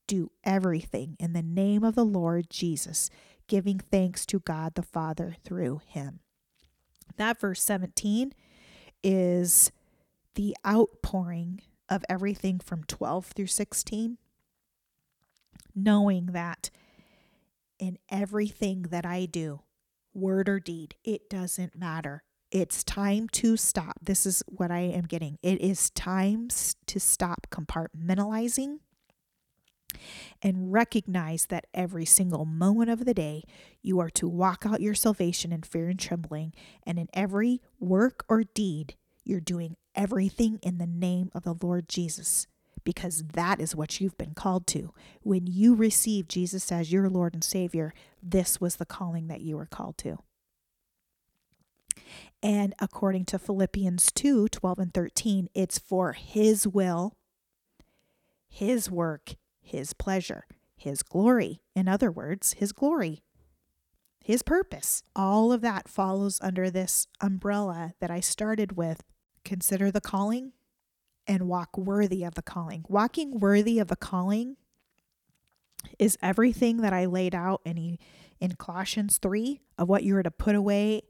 do 0.07 0.31
everything 0.43 1.15
in 1.19 1.33
the 1.33 1.41
name 1.41 1.83
of 1.83 1.95
the 1.95 2.05
Lord 2.05 2.49
Jesus, 2.49 3.09
giving 3.47 3.79
thanks 3.79 4.25
to 4.27 4.39
God 4.39 4.75
the 4.75 4.83
Father 4.83 5.35
through 5.43 5.81
him. 5.85 6.19
That 7.17 7.39
verse 7.39 7.61
17 7.61 8.33
is 9.03 9.71
the 10.35 10.55
outpouring 10.65 11.61
of 11.93 12.03
everything 12.09 12.59
from 12.59 12.83
12 12.85 13.27
through 13.27 13.47
16, 13.47 14.17
knowing 15.75 16.25
that 16.27 16.71
in 17.77 17.99
everything 18.09 18.83
that 18.89 19.05
I 19.05 19.27
do, 19.27 19.61
word 20.11 20.49
or 20.49 20.59
deed, 20.59 20.95
it 21.03 21.29
doesn't 21.29 21.77
matter. 21.77 22.23
It's 22.51 22.83
time 22.83 23.29
to 23.29 23.57
stop. 23.57 23.97
This 24.01 24.25
is 24.25 24.43
what 24.47 24.71
I 24.71 24.79
am 24.79 25.03
getting. 25.03 25.37
It 25.43 25.61
is 25.61 25.91
time 25.91 26.47
to 26.87 26.99
stop 26.99 27.47
compartmentalizing 27.51 28.79
and 30.41 30.73
recognize 30.73 31.45
that 31.47 31.67
every 31.73 32.05
single 32.05 32.45
moment 32.45 32.89
of 32.89 33.05
the 33.05 33.13
day 33.13 33.43
you 33.83 33.99
are 33.99 34.09
to 34.09 34.27
walk 34.27 34.65
out 34.65 34.81
your 34.81 34.95
salvation 34.95 35.51
in 35.51 35.61
fear 35.61 35.89
and 35.89 35.99
trembling, 35.99 36.53
and 36.85 36.97
in 36.97 37.07
every 37.13 37.61
work 37.79 38.25
or 38.27 38.43
deed, 38.43 38.95
you're 39.23 39.39
doing 39.39 39.75
everything 39.95 40.59
in 40.61 40.77
the 40.77 40.87
name 40.87 41.29
of 41.33 41.43
the 41.43 41.55
Lord 41.61 41.87
Jesus 41.87 42.47
because 42.83 43.23
that 43.33 43.59
is 43.59 43.75
what 43.75 43.99
you've 43.99 44.17
been 44.17 44.33
called 44.33 44.67
to. 44.67 44.93
When 45.21 45.47
you 45.47 45.75
receive 45.75 46.27
Jesus 46.27 46.71
as 46.71 46.91
your 46.91 47.09
Lord 47.09 47.33
and 47.33 47.43
Savior, 47.43 47.93
this 48.21 48.59
was 48.59 48.75
the 48.75 48.85
calling 48.85 49.27
that 49.27 49.41
you 49.41 49.57
were 49.57 49.65
called 49.65 49.97
to. 49.99 50.17
And 52.41 52.73
according 52.79 53.25
to 53.25 53.39
Philippians 53.39 54.11
2 54.11 54.49
12 54.49 54.79
and 54.79 54.93
13, 54.93 55.49
it's 55.53 55.79
for 55.79 56.13
His 56.13 56.67
will, 56.67 57.15
His 58.49 58.91
work, 58.91 59.35
His 59.61 59.93
pleasure, 59.93 60.45
His 60.75 61.03
glory. 61.03 61.61
In 61.75 61.87
other 61.87 62.11
words, 62.11 62.53
His 62.53 62.71
glory, 62.71 63.23
His 64.19 64.43
purpose. 64.43 65.03
All 65.15 65.53
of 65.53 65.61
that 65.61 65.87
follows 65.87 66.39
under 66.41 66.69
this 66.69 67.07
umbrella 67.21 67.93
that 68.01 68.11
I 68.11 68.19
started 68.19 68.75
with. 68.75 69.03
Consider 69.45 69.91
the 69.91 70.01
calling 70.01 70.53
and 71.27 71.47
walk 71.47 71.77
worthy 71.77 72.23
of 72.23 72.35
the 72.35 72.41
calling. 72.41 72.83
Walking 72.87 73.39
worthy 73.39 73.79
of 73.79 73.87
the 73.87 73.95
calling 73.95 74.57
is 75.99 76.17
everything 76.21 76.77
that 76.77 76.93
I 76.93 77.05
laid 77.05 77.35
out 77.35 77.61
in, 77.65 77.97
in 78.39 78.55
Colossians 78.55 79.17
3 79.17 79.61
of 79.77 79.89
what 79.89 80.03
you 80.03 80.15
are 80.15 80.23
to 80.23 80.31
put 80.31 80.55
away 80.55 81.03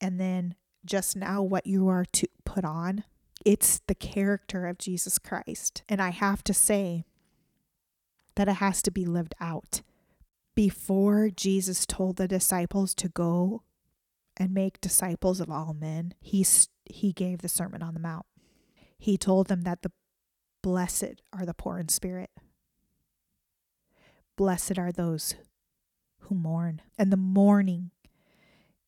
and 0.00 0.20
then 0.20 0.54
just 0.84 1.16
now 1.16 1.42
what 1.42 1.66
you 1.66 1.88
are 1.88 2.04
to 2.12 2.26
put 2.44 2.64
on. 2.64 3.04
It's 3.44 3.80
the 3.86 3.94
character 3.94 4.66
of 4.66 4.78
Jesus 4.78 5.18
Christ. 5.18 5.82
And 5.88 6.00
I 6.00 6.10
have 6.10 6.42
to 6.44 6.54
say 6.54 7.04
that 8.36 8.48
it 8.48 8.54
has 8.54 8.82
to 8.82 8.90
be 8.90 9.04
lived 9.04 9.34
out. 9.40 9.82
Before 10.54 11.30
Jesus 11.30 11.84
told 11.84 12.16
the 12.16 12.28
disciples 12.28 12.94
to 12.94 13.08
go 13.08 13.62
and 14.36 14.52
make 14.52 14.80
disciples 14.80 15.40
of 15.40 15.50
all 15.50 15.74
men, 15.74 16.14
he, 16.20 16.44
he 16.86 17.12
gave 17.12 17.38
the 17.38 17.48
Sermon 17.48 17.82
on 17.82 17.94
the 17.94 18.00
Mount. 18.00 18.26
He 18.98 19.16
told 19.16 19.48
them 19.48 19.62
that 19.62 19.82
the 19.82 19.92
blessed 20.62 21.22
are 21.32 21.44
the 21.44 21.54
poor 21.54 21.78
in 21.78 21.88
spirit. 21.88 22.30
Blessed 24.36 24.78
are 24.78 24.92
those 24.92 25.34
who 26.20 26.34
mourn. 26.34 26.80
And 26.98 27.12
the 27.12 27.16
mourning, 27.16 27.90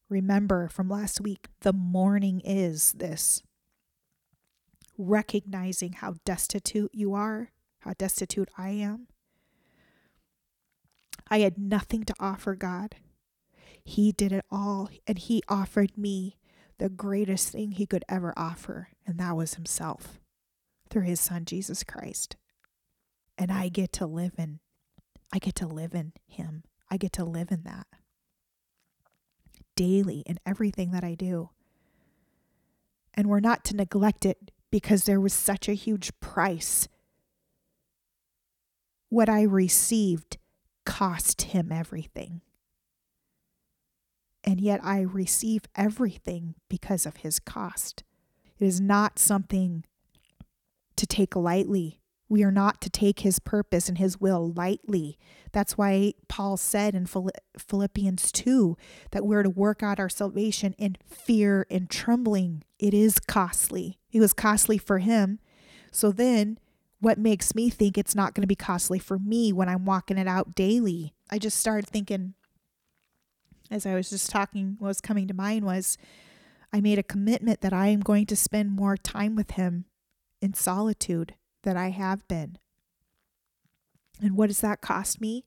remember 0.08 0.68
from 0.68 0.88
last 0.88 1.20
week, 1.20 1.48
the 1.60 1.72
mourning 1.72 2.40
is 2.40 2.92
this 2.92 3.42
recognizing 4.98 5.92
how 5.92 6.14
destitute 6.24 6.90
you 6.94 7.12
are, 7.12 7.50
how 7.80 7.92
destitute 7.98 8.48
I 8.56 8.70
am. 8.70 9.08
I 11.28 11.40
had 11.40 11.58
nothing 11.58 12.04
to 12.04 12.14
offer 12.18 12.54
God. 12.54 12.96
He 13.84 14.12
did 14.12 14.32
it 14.32 14.44
all, 14.50 14.88
and 15.06 15.18
He 15.18 15.42
offered 15.48 15.98
me 15.98 16.36
the 16.78 16.88
greatest 16.88 17.50
thing 17.50 17.72
He 17.72 17.86
could 17.86 18.04
ever 18.08 18.32
offer, 18.36 18.88
and 19.06 19.18
that 19.18 19.36
was 19.36 19.54
Himself 19.54 20.20
through 20.88 21.02
His 21.02 21.20
Son, 21.20 21.44
Jesus 21.44 21.84
Christ. 21.84 22.36
And 23.38 23.50
I 23.52 23.68
get 23.68 23.92
to 23.94 24.06
live 24.06 24.32
in, 24.38 24.60
I 25.32 25.38
get 25.38 25.54
to 25.56 25.66
live 25.66 25.94
in 25.94 26.12
Him. 26.26 26.64
I 26.90 26.96
get 26.96 27.12
to 27.14 27.24
live 27.24 27.50
in 27.50 27.62
that 27.64 27.86
daily 29.76 30.20
in 30.20 30.40
everything 30.44 30.90
that 30.90 31.04
I 31.04 31.14
do. 31.14 31.50
And 33.14 33.28
we're 33.28 33.40
not 33.40 33.64
to 33.66 33.76
neglect 33.76 34.24
it 34.24 34.50
because 34.70 35.04
there 35.04 35.20
was 35.20 35.32
such 35.32 35.68
a 35.68 35.74
huge 35.74 36.10
price. 36.20 36.88
What 39.08 39.28
I 39.28 39.42
received 39.42 40.38
cost 40.84 41.42
him 41.42 41.70
everything. 41.70 42.40
And 44.46 44.60
yet 44.60 44.80
I 44.82 45.00
receive 45.00 45.62
everything 45.74 46.54
because 46.68 47.04
of 47.04 47.18
his 47.18 47.40
cost. 47.40 48.04
It 48.58 48.64
is 48.64 48.80
not 48.80 49.18
something 49.18 49.84
to 50.96 51.06
take 51.06 51.34
lightly. 51.34 52.00
We 52.28 52.42
are 52.42 52.52
not 52.52 52.80
to 52.80 52.90
take 52.90 53.20
his 53.20 53.38
purpose 53.38 53.88
and 53.88 53.98
his 53.98 54.20
will 54.20 54.52
lightly. 54.52 55.18
That's 55.52 55.76
why 55.76 56.14
Paul 56.28 56.56
said 56.56 56.94
in 56.94 57.06
Philippians 57.06 58.32
2 58.32 58.76
that 59.12 59.26
we're 59.26 59.42
to 59.42 59.50
work 59.50 59.82
out 59.82 60.00
our 60.00 60.08
salvation 60.08 60.74
in 60.78 60.96
fear 61.08 61.66
and 61.70 61.88
trembling. 61.90 62.64
It 62.78 62.94
is 62.94 63.18
costly. 63.18 63.98
It 64.10 64.20
was 64.20 64.32
costly 64.32 64.78
for 64.78 64.98
him. 64.98 65.38
So 65.92 66.10
then, 66.10 66.58
what 66.98 67.18
makes 67.18 67.54
me 67.54 67.68
think 67.70 67.96
it's 67.96 68.14
not 68.14 68.34
going 68.34 68.42
to 68.42 68.48
be 68.48 68.56
costly 68.56 68.98
for 68.98 69.18
me 69.18 69.52
when 69.52 69.68
I'm 69.68 69.84
walking 69.84 70.18
it 70.18 70.26
out 70.26 70.54
daily? 70.54 71.14
I 71.30 71.38
just 71.38 71.58
started 71.58 71.88
thinking, 71.88 72.34
as 73.70 73.86
I 73.86 73.94
was 73.94 74.10
just 74.10 74.30
talking, 74.30 74.76
what 74.78 74.88
was 74.88 75.00
coming 75.00 75.28
to 75.28 75.34
mind 75.34 75.64
was 75.64 75.98
I 76.72 76.80
made 76.80 76.98
a 76.98 77.02
commitment 77.02 77.60
that 77.60 77.72
I 77.72 77.88
am 77.88 78.00
going 78.00 78.26
to 78.26 78.36
spend 78.36 78.70
more 78.70 78.96
time 78.96 79.36
with 79.36 79.52
him 79.52 79.86
in 80.40 80.54
solitude 80.54 81.34
than 81.62 81.76
I 81.76 81.90
have 81.90 82.26
been. 82.28 82.58
And 84.20 84.36
what 84.36 84.48
does 84.48 84.60
that 84.60 84.80
cost 84.80 85.20
me? 85.20 85.44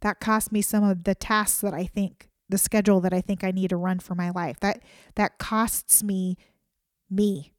That 0.00 0.20
cost 0.20 0.52
me 0.52 0.62
some 0.62 0.84
of 0.84 1.04
the 1.04 1.14
tasks 1.14 1.60
that 1.60 1.74
I 1.74 1.86
think, 1.86 2.28
the 2.48 2.58
schedule 2.58 3.00
that 3.00 3.12
I 3.12 3.20
think 3.20 3.42
I 3.42 3.50
need 3.50 3.70
to 3.70 3.76
run 3.76 3.98
for 3.98 4.14
my 4.14 4.30
life. 4.30 4.60
That 4.60 4.82
that 5.14 5.38
costs 5.38 6.02
me 6.02 6.36
me 7.10 7.52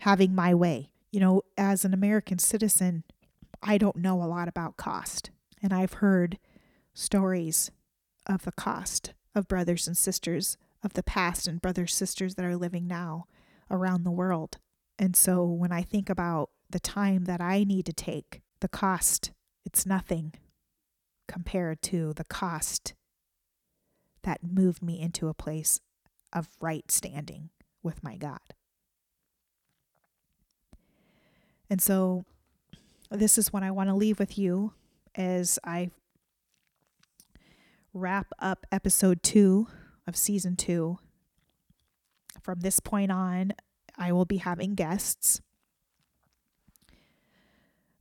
having 0.00 0.34
my 0.34 0.54
way. 0.54 0.90
You 1.10 1.20
know, 1.20 1.42
as 1.56 1.84
an 1.84 1.92
American 1.92 2.38
citizen, 2.38 3.04
I 3.62 3.78
don't 3.78 3.96
know 3.96 4.22
a 4.22 4.24
lot 4.24 4.48
about 4.48 4.76
cost. 4.76 5.30
And 5.62 5.72
I've 5.72 5.94
heard 5.94 6.38
stories 6.94 7.70
of 8.26 8.44
the 8.44 8.52
cost 8.52 9.12
of 9.34 9.48
brothers 9.48 9.86
and 9.86 9.96
sisters 9.96 10.56
of 10.82 10.94
the 10.94 11.02
past 11.02 11.46
and 11.46 11.60
brothers 11.60 11.94
sisters 11.94 12.34
that 12.34 12.44
are 12.44 12.56
living 12.56 12.86
now 12.86 13.24
around 13.70 14.04
the 14.04 14.10
world 14.10 14.58
and 14.98 15.16
so 15.16 15.44
when 15.44 15.72
I 15.72 15.82
think 15.82 16.08
about 16.08 16.50
the 16.70 16.78
time 16.78 17.24
that 17.24 17.40
I 17.40 17.64
need 17.64 17.86
to 17.86 17.92
take, 17.92 18.40
the 18.60 18.68
cost, 18.68 19.32
it's 19.64 19.84
nothing 19.84 20.32
compared 21.26 21.82
to 21.82 22.12
the 22.14 22.24
cost 22.24 22.94
that 24.22 24.44
moved 24.44 24.82
me 24.82 25.00
into 25.00 25.26
a 25.26 25.34
place 25.34 25.80
of 26.32 26.48
right 26.60 26.90
standing 26.90 27.50
with 27.82 28.04
my 28.04 28.16
God. 28.16 28.38
And 31.68 31.82
so 31.82 32.24
this 33.10 33.36
is 33.36 33.52
what 33.52 33.62
I 33.62 33.70
want 33.70 33.88
to 33.88 33.94
leave 33.94 34.18
with 34.18 34.38
you 34.38 34.72
as 35.14 35.58
I 35.64 35.90
wrap 37.92 38.32
up 38.38 38.66
episode 38.72 39.22
two 39.22 39.66
of 40.06 40.16
season 40.16 40.56
two. 40.56 40.98
From 42.42 42.60
this 42.60 42.80
point 42.80 43.12
on, 43.12 43.52
I 43.96 44.12
will 44.12 44.24
be 44.24 44.38
having 44.38 44.74
guests. 44.74 45.40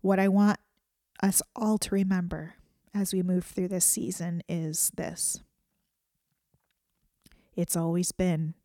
What 0.01 0.19
I 0.19 0.27
want 0.27 0.59
us 1.21 1.41
all 1.55 1.77
to 1.79 1.93
remember 1.93 2.55
as 2.93 3.13
we 3.13 3.21
move 3.21 3.45
through 3.45 3.67
this 3.67 3.85
season 3.85 4.41
is 4.49 4.91
this 4.95 5.41
it's 7.55 7.75
always 7.75 8.11
been 8.11 8.55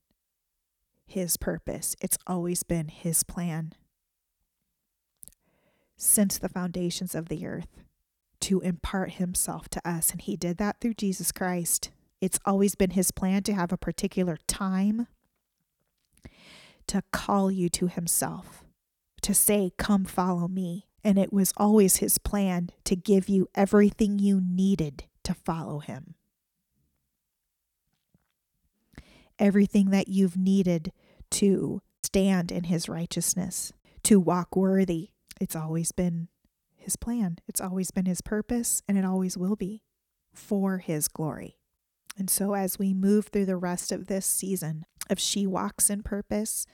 His 1.06 1.36
purpose, 1.36 1.96
it's 2.00 2.18
always 2.26 2.62
been 2.62 2.88
His 2.88 3.22
plan 3.24 3.72
since 5.98 6.38
the 6.38 6.48
foundations 6.48 7.14
of 7.14 7.28
the 7.28 7.46
earth 7.46 7.82
to 8.46 8.60
impart 8.60 9.12
Himself 9.12 9.68
to 9.70 9.88
us. 9.88 10.10
And 10.10 10.20
He 10.20 10.36
did 10.36 10.56
that 10.58 10.80
through 10.80 10.94
Jesus 10.94 11.32
Christ. 11.32 11.90
It's 12.20 12.40
always 12.44 12.74
been 12.74 12.90
His 12.90 13.10
plan 13.10 13.42
to 13.44 13.54
have 13.54 13.72
a 13.72 13.76
particular 13.76 14.38
time 14.46 15.06
to 16.88 17.02
call 17.12 17.50
you 17.50 17.68
to 17.70 17.88
himself, 17.88 18.64
to 19.22 19.34
say, 19.34 19.72
Come 19.76 20.04
follow 20.04 20.48
me. 20.48 20.86
And 21.02 21.18
it 21.18 21.32
was 21.32 21.52
always 21.56 21.98
his 21.98 22.18
plan 22.18 22.70
to 22.84 22.96
give 22.96 23.28
you 23.28 23.48
everything 23.54 24.18
you 24.18 24.40
needed 24.40 25.04
to 25.22 25.34
follow 25.34 25.78
him. 25.78 26.14
Everything 29.38 29.90
that 29.90 30.08
you've 30.08 30.36
needed 30.36 30.92
to 31.30 31.80
stand 32.02 32.50
in 32.50 32.64
his 32.64 32.88
righteousness, 32.88 33.72
to 34.02 34.18
walk 34.18 34.56
worthy. 34.56 35.10
It's 35.40 35.54
always 35.54 35.92
been 35.92 36.28
his 36.86 36.96
plan, 36.96 37.38
it's 37.46 37.60
always 37.60 37.90
been 37.90 38.06
his 38.06 38.20
purpose, 38.20 38.82
and 38.88 38.96
it 38.96 39.04
always 39.04 39.36
will 39.36 39.56
be 39.56 39.82
for 40.32 40.78
his 40.78 41.08
glory. 41.08 41.58
And 42.16 42.30
so, 42.30 42.54
as 42.54 42.78
we 42.78 42.94
move 42.94 43.26
through 43.26 43.46
the 43.46 43.56
rest 43.56 43.92
of 43.92 44.06
this 44.06 44.24
season 44.24 44.86
of 45.10 45.20
She 45.20 45.46
Walks 45.46 45.90
in 45.90 46.02
Purpose, 46.02 46.66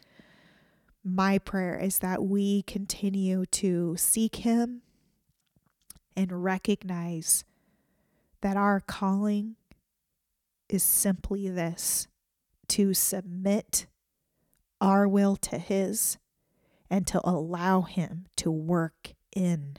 my 1.03 1.39
prayer 1.39 1.77
is 1.77 1.99
that 1.99 2.23
we 2.23 2.63
continue 2.63 3.45
to 3.47 3.97
seek 3.97 4.37
Him 4.37 4.83
and 6.17 6.45
recognize 6.45 7.45
that 8.41 8.57
our 8.57 8.81
calling 8.81 9.57
is 10.69 10.83
simply 10.83 11.49
this 11.49 12.07
to 12.69 12.95
submit 12.95 13.87
our 14.81 15.09
will 15.09 15.37
to 15.37 15.59
His 15.59 16.19
and 16.89 17.07
to 17.09 17.21
allow 17.25 17.83
Him 17.83 18.27
to 18.37 18.51
work 18.51 19.15
in 19.35 19.79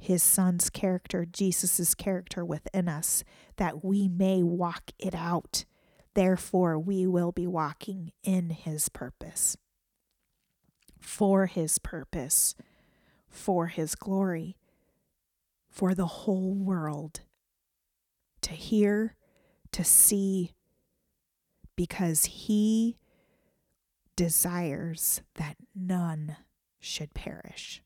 His 0.00 0.22
Son's 0.22 0.70
character, 0.70 1.26
Jesus' 1.30 1.94
character 1.94 2.42
within 2.42 2.88
us, 2.88 3.22
that 3.56 3.84
we 3.84 4.08
may 4.08 4.42
walk 4.42 4.92
it 4.98 5.14
out. 5.14 5.66
Therefore, 6.14 6.78
we 6.78 7.06
will 7.06 7.32
be 7.32 7.46
walking 7.46 8.12
in 8.24 8.48
His 8.50 8.88
purpose, 8.88 9.58
for 10.98 11.46
His 11.46 11.78
purpose, 11.78 12.54
for 13.28 13.66
His 13.66 13.94
glory, 13.94 14.56
for 15.68 15.94
the 15.94 16.06
whole 16.06 16.54
world 16.54 17.20
to 18.40 18.52
hear, 18.52 19.16
to 19.72 19.84
see, 19.84 20.52
because 21.76 22.24
He 22.24 22.96
desires 24.16 25.20
that 25.34 25.56
none 25.74 26.36
should 26.80 27.12
perish. 27.12 27.82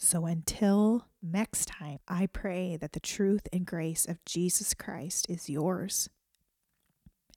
So 0.00 0.26
until 0.26 1.06
next 1.20 1.66
time, 1.66 1.98
I 2.06 2.26
pray 2.26 2.76
that 2.76 2.92
the 2.92 3.00
truth 3.00 3.48
and 3.52 3.66
grace 3.66 4.06
of 4.06 4.24
Jesus 4.24 4.72
Christ 4.72 5.26
is 5.28 5.50
yours 5.50 6.08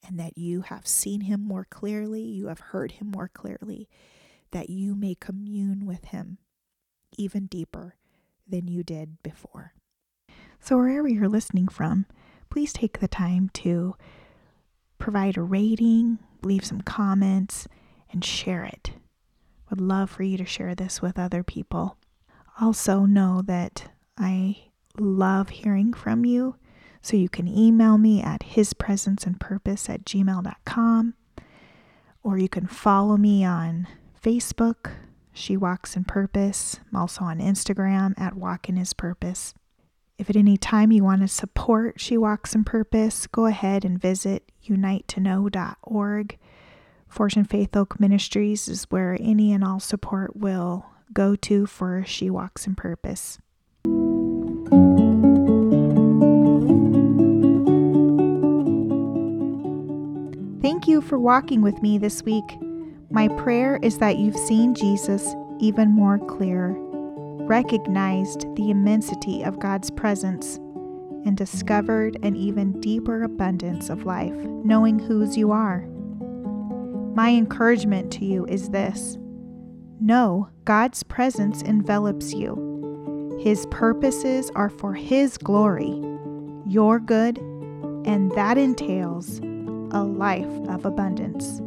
and 0.07 0.19
that 0.19 0.37
you 0.37 0.61
have 0.61 0.85
seen 0.85 1.21
him 1.21 1.41
more 1.41 1.65
clearly, 1.65 2.21
you 2.21 2.47
have 2.47 2.59
heard 2.59 2.93
him 2.93 3.11
more 3.11 3.29
clearly, 3.33 3.89
that 4.51 4.69
you 4.69 4.93
may 4.93 5.15
commune 5.15 5.87
with 5.87 6.05
him 6.05 6.37
even 7.17 7.47
deeper 7.47 7.95
than 8.47 8.67
you 8.67 8.83
did 8.83 9.21
before. 9.23 9.73
So, 10.59 10.77
wherever 10.77 11.07
you're 11.07 11.29
listening 11.29 11.67
from, 11.67 12.05
please 12.51 12.73
take 12.73 12.99
the 12.99 13.07
time 13.07 13.49
to 13.55 13.95
provide 14.99 15.35
a 15.35 15.41
rating, 15.41 16.19
leave 16.43 16.63
some 16.63 16.81
comments, 16.81 17.67
and 18.11 18.23
share 18.23 18.65
it. 18.65 18.91
Would 19.71 19.81
love 19.81 20.11
for 20.11 20.21
you 20.21 20.37
to 20.37 20.45
share 20.45 20.75
this 20.75 21.01
with 21.01 21.17
other 21.17 21.43
people. 21.43 21.97
Also, 22.59 23.05
know 23.05 23.41
that 23.45 23.91
I 24.17 24.57
love 24.99 25.49
hearing 25.49 25.93
from 25.93 26.25
you. 26.25 26.55
So 27.01 27.17
you 27.17 27.29
can 27.29 27.47
email 27.47 27.97
me 27.97 28.21
at 28.21 28.41
hispresenceandpurpose 28.41 29.89
at 29.89 30.05
gmail.com 30.05 31.15
or 32.23 32.37
you 32.37 32.49
can 32.49 32.67
follow 32.67 33.17
me 33.17 33.43
on 33.43 33.87
Facebook, 34.23 34.91
She 35.33 35.57
Walks 35.57 35.95
in 35.95 36.03
Purpose. 36.03 36.79
I'm 36.89 36.99
also 36.99 37.23
on 37.23 37.39
Instagram 37.39 38.13
at 38.19 38.35
Walk 38.35 38.69
in 38.69 38.75
His 38.75 38.93
Purpose. 38.93 39.53
If 40.17 40.29
at 40.29 40.35
any 40.35 40.57
time 40.57 40.91
you 40.91 41.03
want 41.03 41.21
to 41.21 41.27
support 41.27 41.99
She 41.99 42.17
Walks 42.17 42.53
in 42.53 42.63
Purpose, 42.63 43.25
go 43.25 43.47
ahead 43.47 43.83
and 43.83 43.99
visit 43.99 44.51
unitetoKnow.org. 44.67 46.37
Fortune 47.07 47.43
Faith 47.43 47.75
Oak 47.75 47.99
Ministries 47.99 48.69
is 48.69 48.83
where 48.85 49.17
any 49.19 49.51
and 49.51 49.63
all 49.63 49.79
support 49.79 50.35
will 50.37 50.85
go 51.13 51.35
to 51.35 51.65
for 51.65 52.03
She 52.05 52.29
Walks 52.29 52.67
in 52.67 52.75
Purpose. 52.75 53.39
Thank 60.61 60.87
you 60.87 61.01
for 61.01 61.19
walking 61.19 61.61
with 61.61 61.81
me 61.81 61.97
this 61.97 62.23
week. 62.23 62.43
My 63.09 63.27
prayer 63.27 63.77
is 63.81 63.97
that 63.97 64.17
you've 64.17 64.37
seen 64.37 64.73
Jesus 64.73 65.35
even 65.59 65.91
more 65.91 66.17
clear, 66.17 66.75
recognized 67.47 68.41
the 68.55 68.69
immensity 68.69 69.43
of 69.43 69.59
God's 69.59 69.91
presence, 69.91 70.57
and 71.25 71.37
discovered 71.37 72.17
an 72.23 72.35
even 72.35 72.79
deeper 72.79 73.23
abundance 73.23 73.89
of 73.89 74.05
life, 74.05 74.33
knowing 74.33 74.97
whose 74.97 75.37
you 75.37 75.51
are. 75.51 75.85
My 77.15 77.29
encouragement 77.29 78.11
to 78.13 78.25
you 78.25 78.45
is 78.45 78.69
this 78.69 79.17
Know 80.03 80.49
God's 80.65 81.03
presence 81.03 81.61
envelops 81.61 82.33
you. 82.33 83.37
His 83.39 83.67
purposes 83.67 84.49
are 84.55 84.69
for 84.69 84.95
His 84.95 85.37
glory, 85.37 86.01
your 86.65 86.99
good, 86.99 87.37
and 87.37 88.31
that 88.31 88.57
entails 88.57 89.37
a 89.91 90.03
life 90.03 90.49
of 90.69 90.85
abundance. 90.85 91.61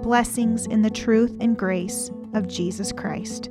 Blessings 0.00 0.66
in 0.66 0.82
the 0.82 0.90
truth 0.90 1.36
and 1.40 1.58
grace 1.58 2.08
of 2.34 2.46
Jesus 2.46 2.92
Christ. 2.92 3.50